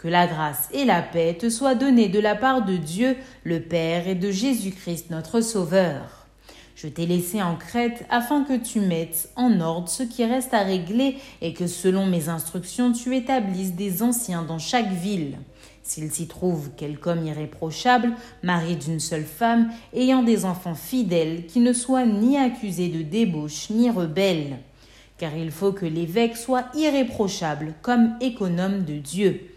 que 0.00 0.08
la 0.08 0.26
grâce 0.26 0.70
et 0.72 0.86
la 0.86 1.02
paix 1.02 1.36
te 1.38 1.50
soient 1.50 1.74
données 1.74 2.08
de 2.08 2.20
la 2.20 2.34
part 2.34 2.64
de 2.64 2.76
Dieu 2.76 3.16
le 3.44 3.60
Père 3.60 4.08
et 4.08 4.14
de 4.14 4.30
Jésus-Christ 4.30 5.10
notre 5.10 5.42
Sauveur. 5.42 6.26
Je 6.74 6.88
t'ai 6.88 7.04
laissé 7.04 7.42
en 7.42 7.56
Crète 7.56 8.06
afin 8.08 8.44
que 8.44 8.56
tu 8.56 8.80
mettes 8.80 9.28
en 9.36 9.60
ordre 9.60 9.90
ce 9.90 10.02
qui 10.02 10.24
reste 10.24 10.54
à 10.54 10.62
régler 10.62 11.18
et 11.42 11.52
que 11.52 11.66
selon 11.66 12.06
mes 12.06 12.30
instructions 12.30 12.92
tu 12.92 13.14
établisses 13.14 13.74
des 13.74 14.02
anciens 14.02 14.42
dans 14.42 14.58
chaque 14.58 14.90
ville. 14.90 15.36
S'il 15.82 16.10
s'y 16.10 16.26
trouve 16.26 16.70
quelque 16.78 17.10
homme 17.10 17.26
irréprochable, 17.26 18.12
mari 18.42 18.76
d'une 18.76 19.00
seule 19.00 19.24
femme, 19.24 19.70
ayant 19.92 20.22
des 20.22 20.46
enfants 20.46 20.74
fidèles, 20.74 21.44
qui 21.44 21.60
ne 21.60 21.74
soient 21.74 22.06
ni 22.06 22.38
accusés 22.38 22.88
de 22.88 23.02
débauche 23.02 23.68
ni 23.68 23.90
rebelles. 23.90 24.60
Car 25.18 25.36
il 25.36 25.50
faut 25.50 25.72
que 25.72 25.84
l'évêque 25.84 26.38
soit 26.38 26.64
irréprochable 26.74 27.74
comme 27.82 28.14
économe 28.22 28.84
de 28.84 28.94
Dieu 28.94 29.50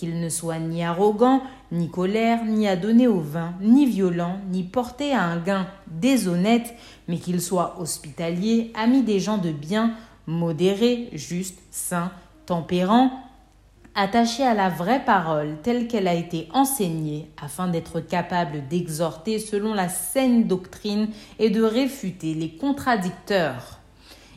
qu'il 0.00 0.18
ne 0.18 0.30
soit 0.30 0.58
ni 0.58 0.82
arrogant, 0.82 1.42
ni 1.72 1.90
colère, 1.90 2.46
ni 2.46 2.66
à 2.66 2.74
donner 2.74 3.06
au 3.06 3.20
vin, 3.20 3.52
ni 3.60 3.84
violent, 3.84 4.38
ni 4.50 4.62
porté 4.62 5.12
à 5.12 5.24
un 5.24 5.36
gain 5.36 5.66
déshonnête, 5.88 6.74
mais 7.06 7.18
qu'il 7.18 7.42
soit 7.42 7.76
hospitalier, 7.78 8.72
ami 8.74 9.02
des 9.02 9.20
gens 9.20 9.36
de 9.36 9.50
bien, 9.50 9.92
modéré, 10.26 11.10
juste, 11.12 11.58
saint, 11.70 12.12
tempérant, 12.46 13.10
attaché 13.94 14.42
à 14.42 14.54
la 14.54 14.70
vraie 14.70 15.04
parole 15.04 15.58
telle 15.62 15.86
qu'elle 15.86 16.08
a 16.08 16.14
été 16.14 16.48
enseignée, 16.54 17.28
afin 17.38 17.68
d'être 17.68 18.00
capable 18.00 18.66
d'exhorter 18.68 19.38
selon 19.38 19.74
la 19.74 19.90
saine 19.90 20.44
doctrine 20.44 21.08
et 21.38 21.50
de 21.50 21.62
réfuter 21.62 22.32
les 22.32 22.56
contradicteurs. 22.56 23.79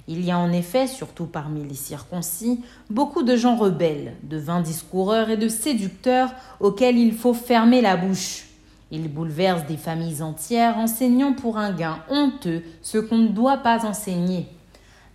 Il 0.07 0.23
y 0.23 0.31
a 0.31 0.37
en 0.37 0.51
effet, 0.51 0.87
surtout 0.87 1.25
parmi 1.25 1.63
les 1.63 1.75
circoncis, 1.75 2.61
beaucoup 2.89 3.23
de 3.23 3.35
gens 3.35 3.55
rebelles, 3.55 4.15
de 4.23 4.37
vains 4.37 4.61
discoureurs 4.61 5.29
et 5.29 5.37
de 5.37 5.47
séducteurs 5.47 6.33
auxquels 6.59 6.97
il 6.97 7.13
faut 7.13 7.33
fermer 7.33 7.79
la 7.81 7.95
bouche. 7.95 8.45
Ils 8.91 9.11
bouleversent 9.11 9.65
des 9.65 9.77
familles 9.77 10.21
entières, 10.21 10.77
enseignant 10.77 11.33
pour 11.33 11.57
un 11.57 11.71
gain 11.71 11.99
honteux 12.09 12.63
ce 12.81 12.97
qu'on 12.97 13.17
ne 13.17 13.29
doit 13.29 13.57
pas 13.57 13.85
enseigner. 13.85 14.47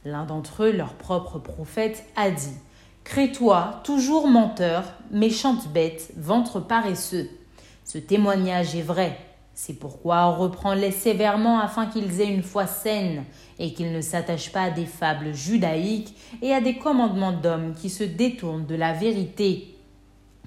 L'un 0.05 0.24
d'entre 0.24 0.64
eux, 0.64 0.72
leur 0.72 0.94
propre 0.94 1.38
prophète, 1.38 2.05
a 2.16 2.31
dit 2.31 2.57
Crée-toi, 3.05 3.81
toujours 3.85 4.27
menteur, 4.27 4.85
méchante 5.11 5.68
bête, 5.68 6.12
ventre 6.16 6.61
paresseux. 6.61 7.29
Ce 7.85 7.98
témoignage 7.98 8.74
est 8.74 8.83
vrai. 8.83 9.18
C'est 9.60 9.74
pourquoi 9.74 10.28
on 10.28 10.36
reprend-les 10.36 10.92
sévèrement 10.92 11.58
afin 11.58 11.86
qu'ils 11.86 12.20
aient 12.20 12.32
une 12.32 12.44
foi 12.44 12.68
saine 12.68 13.24
et 13.58 13.72
qu'ils 13.72 13.90
ne 13.90 14.00
s'attachent 14.00 14.52
pas 14.52 14.62
à 14.62 14.70
des 14.70 14.86
fables 14.86 15.34
judaïques 15.34 16.14
et 16.42 16.54
à 16.54 16.60
des 16.60 16.78
commandements 16.78 17.32
d'hommes 17.32 17.74
qui 17.74 17.90
se 17.90 18.04
détournent 18.04 18.66
de 18.66 18.76
la 18.76 18.92
vérité. 18.92 19.74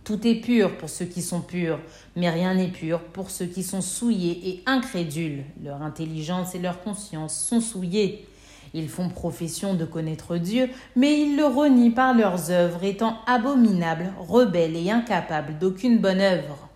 Tout 0.05 0.25
est 0.25 0.35
pur 0.35 0.77
pour 0.77 0.87
ceux 0.87 1.03
qui 1.03 1.21
sont 1.21 1.41
purs, 1.41 1.81
mais 2.15 2.29
rien 2.29 2.53
n'est 2.53 2.69
pur 2.69 3.01
pour 3.01 3.31
ceux 3.31 3.47
qui 3.47 3.63
sont 3.63 3.81
souillés 3.81 4.47
et 4.47 4.63
incrédules. 4.65 5.43
Leur 5.61 5.81
intelligence 5.81 6.55
et 6.55 6.59
leur 6.59 6.81
conscience 6.81 7.37
sont 7.37 7.59
souillées. 7.59 8.25
Ils 8.73 8.87
font 8.87 9.09
profession 9.09 9.73
de 9.73 9.83
connaître 9.83 10.37
Dieu, 10.37 10.69
mais 10.95 11.19
ils 11.19 11.35
le 11.35 11.47
renient 11.47 11.91
par 11.91 12.13
leurs 12.13 12.49
œuvres, 12.49 12.85
étant 12.85 13.17
abominables, 13.27 14.13
rebelles 14.17 14.77
et 14.77 14.89
incapables 14.89 15.57
d'aucune 15.57 15.97
bonne 15.97 16.21
œuvre. 16.21 16.69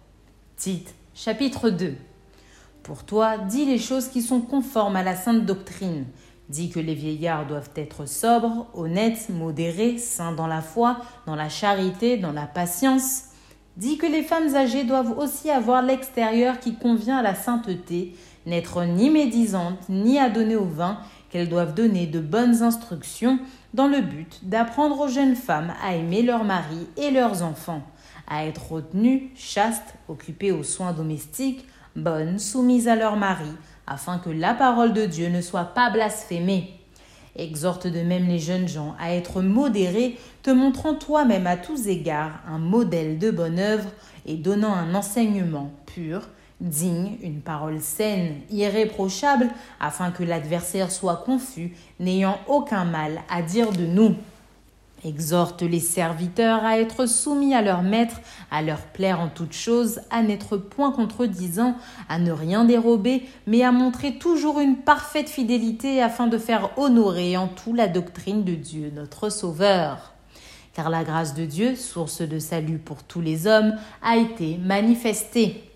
Tite, 0.58 0.96
chapitre 1.14 1.70
2 1.70 1.96
pour 2.86 3.04
toi, 3.04 3.40
dis 3.40 3.66
les 3.66 3.80
choses 3.80 4.10
qui 4.10 4.22
sont 4.22 4.42
conformes 4.42 4.96
à 4.96 5.02
la 5.02 5.16
sainte 5.16 5.44
doctrine. 5.44 6.06
Dis 6.50 6.70
que 6.70 6.80
les 6.80 6.94
vieillards 6.94 7.48
doivent 7.48 7.72
être 7.76 8.08
sobres, 8.08 8.68
honnêtes, 8.76 9.30
modérés, 9.30 9.98
saints 9.98 10.34
dans 10.34 10.46
la 10.46 10.62
foi, 10.62 10.98
dans 11.26 11.36
la 11.36 11.50
charité, 11.50 12.18
dans 12.18 12.32
la 12.32 12.46
patience. 12.46 13.24
Dis 13.76 13.98
que 13.98 14.06
les 14.06 14.22
femmes 14.22 14.56
âgées 14.56 14.84
doivent 14.84 15.18
aussi 15.18 15.50
avoir 15.50 15.82
l'extérieur 15.82 16.60
qui 16.60 16.76
convient 16.76 17.18
à 17.18 17.24
la 17.24 17.34
sainteté, 17.34 18.16
n'être 18.46 18.86
ni 18.86 19.10
médisantes, 19.10 19.90
ni 19.90 20.20
à 20.20 20.30
donner 20.30 20.56
au 20.56 20.66
vin, 20.66 21.00
qu'elles 21.32 21.50
doivent 21.50 21.74
donner 21.74 22.06
de 22.06 22.20
bonnes 22.20 22.62
instructions 22.62 23.40
dans 23.74 23.88
le 23.88 24.02
but 24.02 24.42
d'apprendre 24.44 25.00
aux 25.00 25.08
jeunes 25.08 25.36
femmes 25.36 25.74
à 25.84 25.96
aimer 25.96 26.22
leurs 26.22 26.44
maris 26.44 26.86
et 26.98 27.10
leurs 27.10 27.42
enfants, 27.42 27.82
à 28.28 28.46
être 28.46 28.74
retenues, 28.74 29.32
chastes, 29.36 29.96
occupées 30.08 30.52
aux 30.52 30.64
soins 30.64 30.94
domestiques, 30.94 31.66
bonnes, 31.96 32.40
soumises 32.40 32.88
à 32.88 32.96
leur 32.96 33.16
mari, 33.16 33.52
afin 33.88 34.18
que 34.18 34.30
la 34.30 34.54
parole 34.54 34.94
de 34.94 35.06
Dieu 35.06 35.30
ne 35.30 35.42
soit 35.42 35.74
pas 35.74 35.90
blasphémée. 35.90 36.80
Exhorte 37.36 37.88
de 37.88 38.02
même 38.02 38.28
les 38.28 38.40
jeunes 38.40 38.68
gens 38.68 38.96
à 39.00 39.14
être 39.14 39.42
modérés, 39.42 40.18
te 40.42 40.52
montrant 40.52 40.96
toi-même 40.96 41.48
à 41.48 41.58
tous 41.58 41.88
égards 41.88 42.40
un 42.48 42.60
modèle 42.60 43.20
de 43.20 43.30
bonne 43.30 43.60
œuvre 43.60 43.90
et 44.26 44.36
donnant 44.36 44.74
un 44.74 44.96
enseignement 44.96 45.72
pur, 45.86 46.30
digne, 46.62 47.18
une 47.22 47.42
parole 47.42 47.82
saine, 47.82 48.36
irréprochable, 48.50 49.50
afin 49.80 50.12
que 50.12 50.24
l'adversaire 50.24 50.92
soit 50.92 51.24
confus, 51.26 51.76
n'ayant 52.00 52.40
aucun 52.48 52.86
mal 52.86 53.22
à 53.30 53.42
dire 53.42 53.72
de 53.72 53.86
nous 53.86 54.16
exhorte 55.06 55.62
les 55.62 55.80
serviteurs 55.80 56.66
à 56.66 56.80
être 56.80 57.06
soumis 57.06 57.54
à 57.54 57.62
leur 57.62 57.84
maître, 57.84 58.20
à 58.52 58.62
leur 58.62 58.82
plaire 58.82 59.20
en 59.20 59.30
toutes 59.30 59.54
choses, 59.54 60.02
à 60.10 60.24
n'être 60.24 60.58
point 60.58 60.92
contredisant, 60.92 61.76
à 62.10 62.20
ne 62.20 62.32
rien 62.32 62.66
dérober, 62.66 63.24
mais 63.48 63.64
à 63.64 63.72
montrer 63.72 64.18
toujours 64.18 64.60
une 64.60 64.78
parfaite 64.78 65.30
fidélité 65.30 66.02
afin 66.02 66.28
de 66.28 66.38
faire 66.38 66.78
honorer 66.78 67.38
en 67.38 67.48
tout 67.48 67.74
la 67.74 67.88
doctrine 67.88 68.44
de 68.44 68.56
Dieu, 68.56 68.92
notre 68.94 69.30
Sauveur. 69.30 70.14
Car 70.74 70.90
la 70.90 71.04
grâce 71.04 71.36
de 71.36 71.46
Dieu, 71.46 71.76
source 71.76 72.22
de 72.22 72.40
salut 72.40 72.80
pour 72.80 73.04
tous 73.04 73.22
les 73.22 73.48
hommes, 73.48 73.76
a 74.02 74.18
été 74.18 74.58
manifestée. 74.58 75.75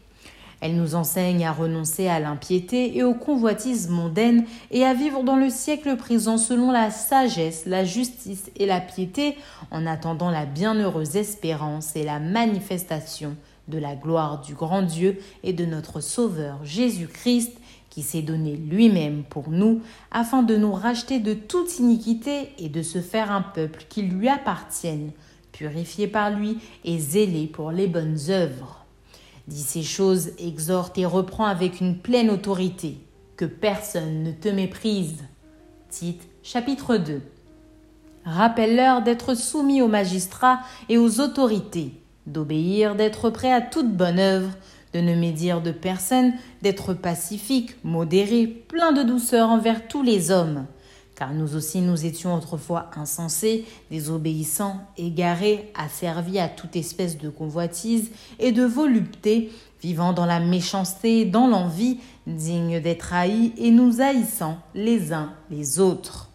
Elle 0.61 0.75
nous 0.75 0.95
enseigne 0.95 1.45
à 1.45 1.53
renoncer 1.53 2.07
à 2.07 2.19
l'impiété 2.19 2.97
et 2.97 3.03
aux 3.03 3.13
convoitises 3.13 3.89
mondaines 3.89 4.45
et 4.71 4.83
à 4.83 4.93
vivre 4.93 5.23
dans 5.23 5.37
le 5.37 5.49
siècle 5.49 5.95
présent 5.95 6.37
selon 6.37 6.71
la 6.71 6.91
sagesse, 6.91 7.65
la 7.65 7.85
justice 7.85 8.51
et 8.57 8.65
la 8.65 8.81
piété 8.81 9.37
en 9.71 9.85
attendant 9.85 10.31
la 10.31 10.45
bienheureuse 10.45 11.15
espérance 11.15 11.95
et 11.95 12.03
la 12.03 12.19
manifestation 12.19 13.37
de 13.69 13.77
la 13.77 13.95
gloire 13.95 14.41
du 14.41 14.53
grand 14.53 14.81
Dieu 14.81 15.19
et 15.43 15.53
de 15.53 15.65
notre 15.65 16.01
Sauveur 16.01 16.59
Jésus-Christ 16.63 17.53
qui 17.89 18.01
s'est 18.01 18.21
donné 18.21 18.55
lui-même 18.55 19.23
pour 19.23 19.49
nous 19.49 19.81
afin 20.11 20.43
de 20.43 20.55
nous 20.55 20.73
racheter 20.73 21.19
de 21.19 21.33
toute 21.33 21.79
iniquité 21.79 22.49
et 22.57 22.69
de 22.69 22.81
se 22.81 23.01
faire 23.01 23.31
un 23.31 23.41
peuple 23.41 23.85
qui 23.89 24.01
lui 24.01 24.27
appartienne 24.27 25.11
purifiés 25.51 26.07
par 26.07 26.31
lui 26.31 26.57
et 26.85 26.99
zélés 26.99 27.47
pour 27.47 27.71
les 27.71 27.87
bonnes 27.87 28.19
œuvres. 28.29 28.78
Dis 29.49 29.63
ces 29.63 29.81
choses, 29.81 30.29
exhorte 30.37 30.99
et 30.99 31.07
reprend 31.07 31.45
avec 31.45 31.81
une 31.81 31.97
pleine 31.97 32.29
autorité, 32.29 32.99
que 33.35 33.45
personne 33.45 34.21
ne 34.21 34.31
te 34.31 34.47
méprise. 34.47 35.23
Tite, 35.89 36.21
chapitre 36.43 36.97
2. 36.97 37.19
Rappelle-leur 38.25 39.01
d'être 39.01 39.33
soumis 39.33 39.81
aux 39.81 39.87
magistrats 39.87 40.59
et 40.87 40.99
aux 40.99 41.19
autorités, 41.19 41.93
d'obéir, 42.27 42.93
d'être 42.93 43.31
prêt 43.31 43.51
à 43.51 43.59
toute 43.59 43.91
bonne 43.91 44.19
œuvre, 44.19 44.51
de 44.93 44.99
ne 44.99 45.15
médire 45.15 45.61
de 45.61 45.71
personne, 45.71 46.33
d'être 46.61 46.93
pacifique, 46.93 47.83
modéré, 47.83 48.45
plein 48.45 48.91
de 48.91 49.01
douceur 49.01 49.49
envers 49.49 49.87
tous 49.87 50.03
les 50.03 50.29
hommes. 50.29 50.67
Car 51.19 51.33
nous 51.33 51.57
aussi 51.57 51.81
nous 51.81 52.05
étions 52.05 52.33
autrefois 52.33 52.89
insensés, 52.95 53.65
désobéissants, 53.91 54.77
égarés, 54.97 55.69
asservis 55.75 56.39
à 56.39 56.47
toute 56.47 56.77
espèce 56.77 57.17
de 57.17 57.29
convoitise 57.29 58.09
et 58.39 58.53
de 58.53 58.63
volupté, 58.63 59.51
vivant 59.81 60.13
dans 60.13 60.25
la 60.25 60.39
méchanceté, 60.39 61.25
dans 61.25 61.47
l'envie, 61.47 61.99
dignes 62.25 62.79
d'être 62.79 63.13
haïs 63.13 63.51
et 63.57 63.71
nous 63.71 63.99
haïssant 63.99 64.59
les 64.73 65.11
uns 65.11 65.33
les 65.51 65.81
autres. 65.81 66.28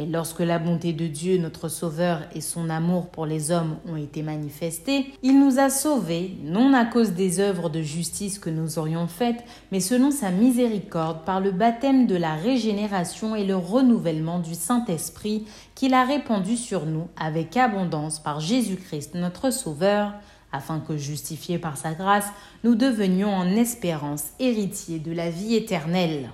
Mais 0.00 0.06
lorsque 0.06 0.40
la 0.40 0.58
bonté 0.58 0.94
de 0.94 1.06
Dieu, 1.06 1.36
notre 1.36 1.68
Sauveur, 1.68 2.22
et 2.34 2.40
son 2.40 2.70
amour 2.70 3.08
pour 3.08 3.26
les 3.26 3.50
hommes 3.50 3.76
ont 3.86 3.96
été 3.96 4.22
manifestés, 4.22 5.12
il 5.22 5.38
nous 5.38 5.58
a 5.58 5.68
sauvés, 5.68 6.38
non 6.42 6.72
à 6.72 6.86
cause 6.86 7.12
des 7.12 7.38
œuvres 7.38 7.68
de 7.68 7.82
justice 7.82 8.38
que 8.38 8.48
nous 8.48 8.78
aurions 8.78 9.08
faites, 9.08 9.44
mais 9.70 9.80
selon 9.80 10.10
sa 10.10 10.30
miséricorde 10.30 11.26
par 11.26 11.38
le 11.38 11.50
baptême 11.50 12.06
de 12.06 12.16
la 12.16 12.34
régénération 12.34 13.36
et 13.36 13.44
le 13.44 13.56
renouvellement 13.56 14.38
du 14.38 14.54
Saint-Esprit 14.54 15.44
qu'il 15.74 15.92
a 15.92 16.06
répandu 16.06 16.56
sur 16.56 16.86
nous 16.86 17.08
avec 17.18 17.58
abondance 17.58 18.20
par 18.20 18.40
Jésus-Christ 18.40 19.16
notre 19.16 19.50
Sauveur, 19.50 20.14
afin 20.50 20.80
que, 20.80 20.96
justifiés 20.96 21.58
par 21.58 21.76
sa 21.76 21.92
grâce, 21.92 22.28
nous 22.64 22.74
devenions 22.74 23.34
en 23.34 23.48
espérance 23.48 24.28
héritiers 24.38 24.98
de 24.98 25.12
la 25.12 25.28
vie 25.28 25.56
éternelle. 25.56 26.30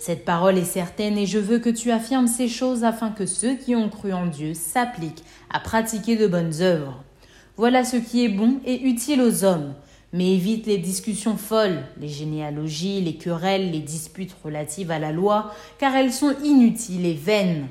Cette 0.00 0.24
parole 0.24 0.56
est 0.56 0.64
certaine 0.64 1.18
et 1.18 1.26
je 1.26 1.38
veux 1.38 1.58
que 1.58 1.68
tu 1.68 1.90
affirmes 1.90 2.26
ces 2.26 2.48
choses 2.48 2.84
afin 2.84 3.10
que 3.10 3.26
ceux 3.26 3.54
qui 3.54 3.76
ont 3.76 3.90
cru 3.90 4.14
en 4.14 4.24
Dieu 4.24 4.54
s'appliquent 4.54 5.22
à 5.50 5.60
pratiquer 5.60 6.16
de 6.16 6.26
bonnes 6.26 6.62
œuvres. 6.62 7.04
Voilà 7.58 7.84
ce 7.84 7.98
qui 7.98 8.24
est 8.24 8.30
bon 8.30 8.60
et 8.64 8.82
utile 8.84 9.20
aux 9.20 9.44
hommes. 9.44 9.74
Mais 10.14 10.32
évite 10.32 10.66
les 10.66 10.78
discussions 10.78 11.36
folles, 11.36 11.84
les 12.00 12.08
généalogies, 12.08 13.02
les 13.02 13.16
querelles, 13.16 13.72
les 13.72 13.80
disputes 13.80 14.34
relatives 14.42 14.90
à 14.90 14.98
la 14.98 15.12
loi, 15.12 15.52
car 15.78 15.94
elles 15.94 16.14
sont 16.14 16.34
inutiles 16.42 17.04
et 17.04 17.12
vaines. 17.12 17.66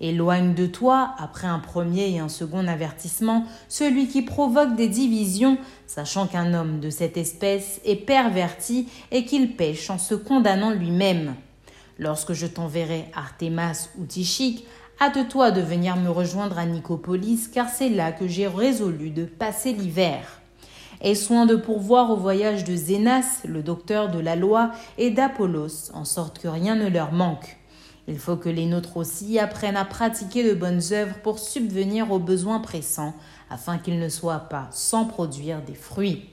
Éloigne 0.00 0.54
de 0.54 0.66
toi, 0.66 1.14
après 1.16 1.46
un 1.46 1.60
premier 1.60 2.10
et 2.10 2.18
un 2.18 2.28
second 2.28 2.66
avertissement, 2.66 3.44
celui 3.68 4.08
qui 4.08 4.22
provoque 4.22 4.74
des 4.74 4.88
divisions, 4.88 5.58
sachant 5.86 6.26
qu'un 6.26 6.54
homme 6.54 6.80
de 6.80 6.90
cette 6.90 7.16
espèce 7.16 7.80
est 7.84 8.04
perverti 8.04 8.88
et 9.12 9.24
qu'il 9.24 9.54
pêche 9.54 9.90
en 9.90 9.98
se 9.98 10.16
condamnant 10.16 10.72
lui-même. 10.72 11.36
Lorsque 11.98 12.32
je 12.32 12.46
t'enverrai 12.46 13.06
Artémas 13.14 13.88
ou 13.98 14.04
Tichique, 14.04 14.66
hâte-toi 15.00 15.50
de 15.50 15.60
venir 15.60 15.96
me 15.96 16.10
rejoindre 16.10 16.58
à 16.58 16.64
Nicopolis, 16.64 17.48
car 17.52 17.68
c'est 17.68 17.88
là 17.88 18.12
que 18.12 18.28
j'ai 18.28 18.46
résolu 18.46 19.10
de 19.10 19.24
passer 19.24 19.72
l'hiver. 19.72 20.40
Aie 21.00 21.14
soin 21.14 21.46
de 21.46 21.56
pourvoir 21.56 22.10
au 22.10 22.16
voyage 22.16 22.64
de 22.64 22.74
Zénas, 22.74 23.42
le 23.44 23.62
docteur 23.62 24.10
de 24.10 24.18
la 24.18 24.36
loi, 24.36 24.70
et 24.96 25.10
d'Apollos, 25.10 25.90
en 25.92 26.04
sorte 26.04 26.38
que 26.38 26.48
rien 26.48 26.76
ne 26.76 26.88
leur 26.88 27.12
manque. 27.12 27.56
Il 28.06 28.18
faut 28.18 28.36
que 28.36 28.48
les 28.48 28.66
nôtres 28.66 28.96
aussi 28.96 29.38
apprennent 29.38 29.76
à 29.76 29.84
pratiquer 29.84 30.42
de 30.42 30.54
bonnes 30.54 30.80
œuvres 30.92 31.18
pour 31.22 31.38
subvenir 31.38 32.10
aux 32.10 32.18
besoins 32.18 32.60
pressants, 32.60 33.14
afin 33.50 33.78
qu'ils 33.78 33.98
ne 33.98 34.08
soient 34.08 34.48
pas 34.48 34.68
sans 34.70 35.04
produire 35.04 35.62
des 35.62 35.74
fruits. 35.74 36.30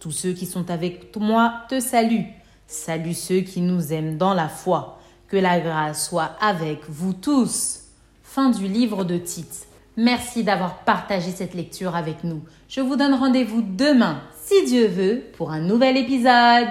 Tous 0.00 0.10
ceux 0.10 0.32
qui 0.32 0.46
sont 0.46 0.70
avec 0.70 1.14
moi 1.16 1.62
te 1.68 1.78
saluent. 1.78 2.41
Salut 2.72 3.12
ceux 3.12 3.40
qui 3.40 3.60
nous 3.60 3.92
aiment 3.92 4.16
dans 4.16 4.32
la 4.32 4.48
foi. 4.48 4.98
Que 5.28 5.36
la 5.36 5.60
grâce 5.60 6.08
soit 6.08 6.30
avec 6.40 6.88
vous 6.88 7.12
tous. 7.12 7.80
Fin 8.22 8.48
du 8.48 8.66
livre 8.66 9.04
de 9.04 9.18
Tite. 9.18 9.66
Merci 9.98 10.42
d'avoir 10.42 10.78
partagé 10.78 11.32
cette 11.32 11.52
lecture 11.52 11.94
avec 11.94 12.24
nous. 12.24 12.40
Je 12.70 12.80
vous 12.80 12.96
donne 12.96 13.12
rendez-vous 13.12 13.60
demain, 13.60 14.22
si 14.42 14.64
Dieu 14.64 14.86
veut, 14.86 15.22
pour 15.36 15.50
un 15.50 15.60
nouvel 15.60 15.98
épisode. 15.98 16.70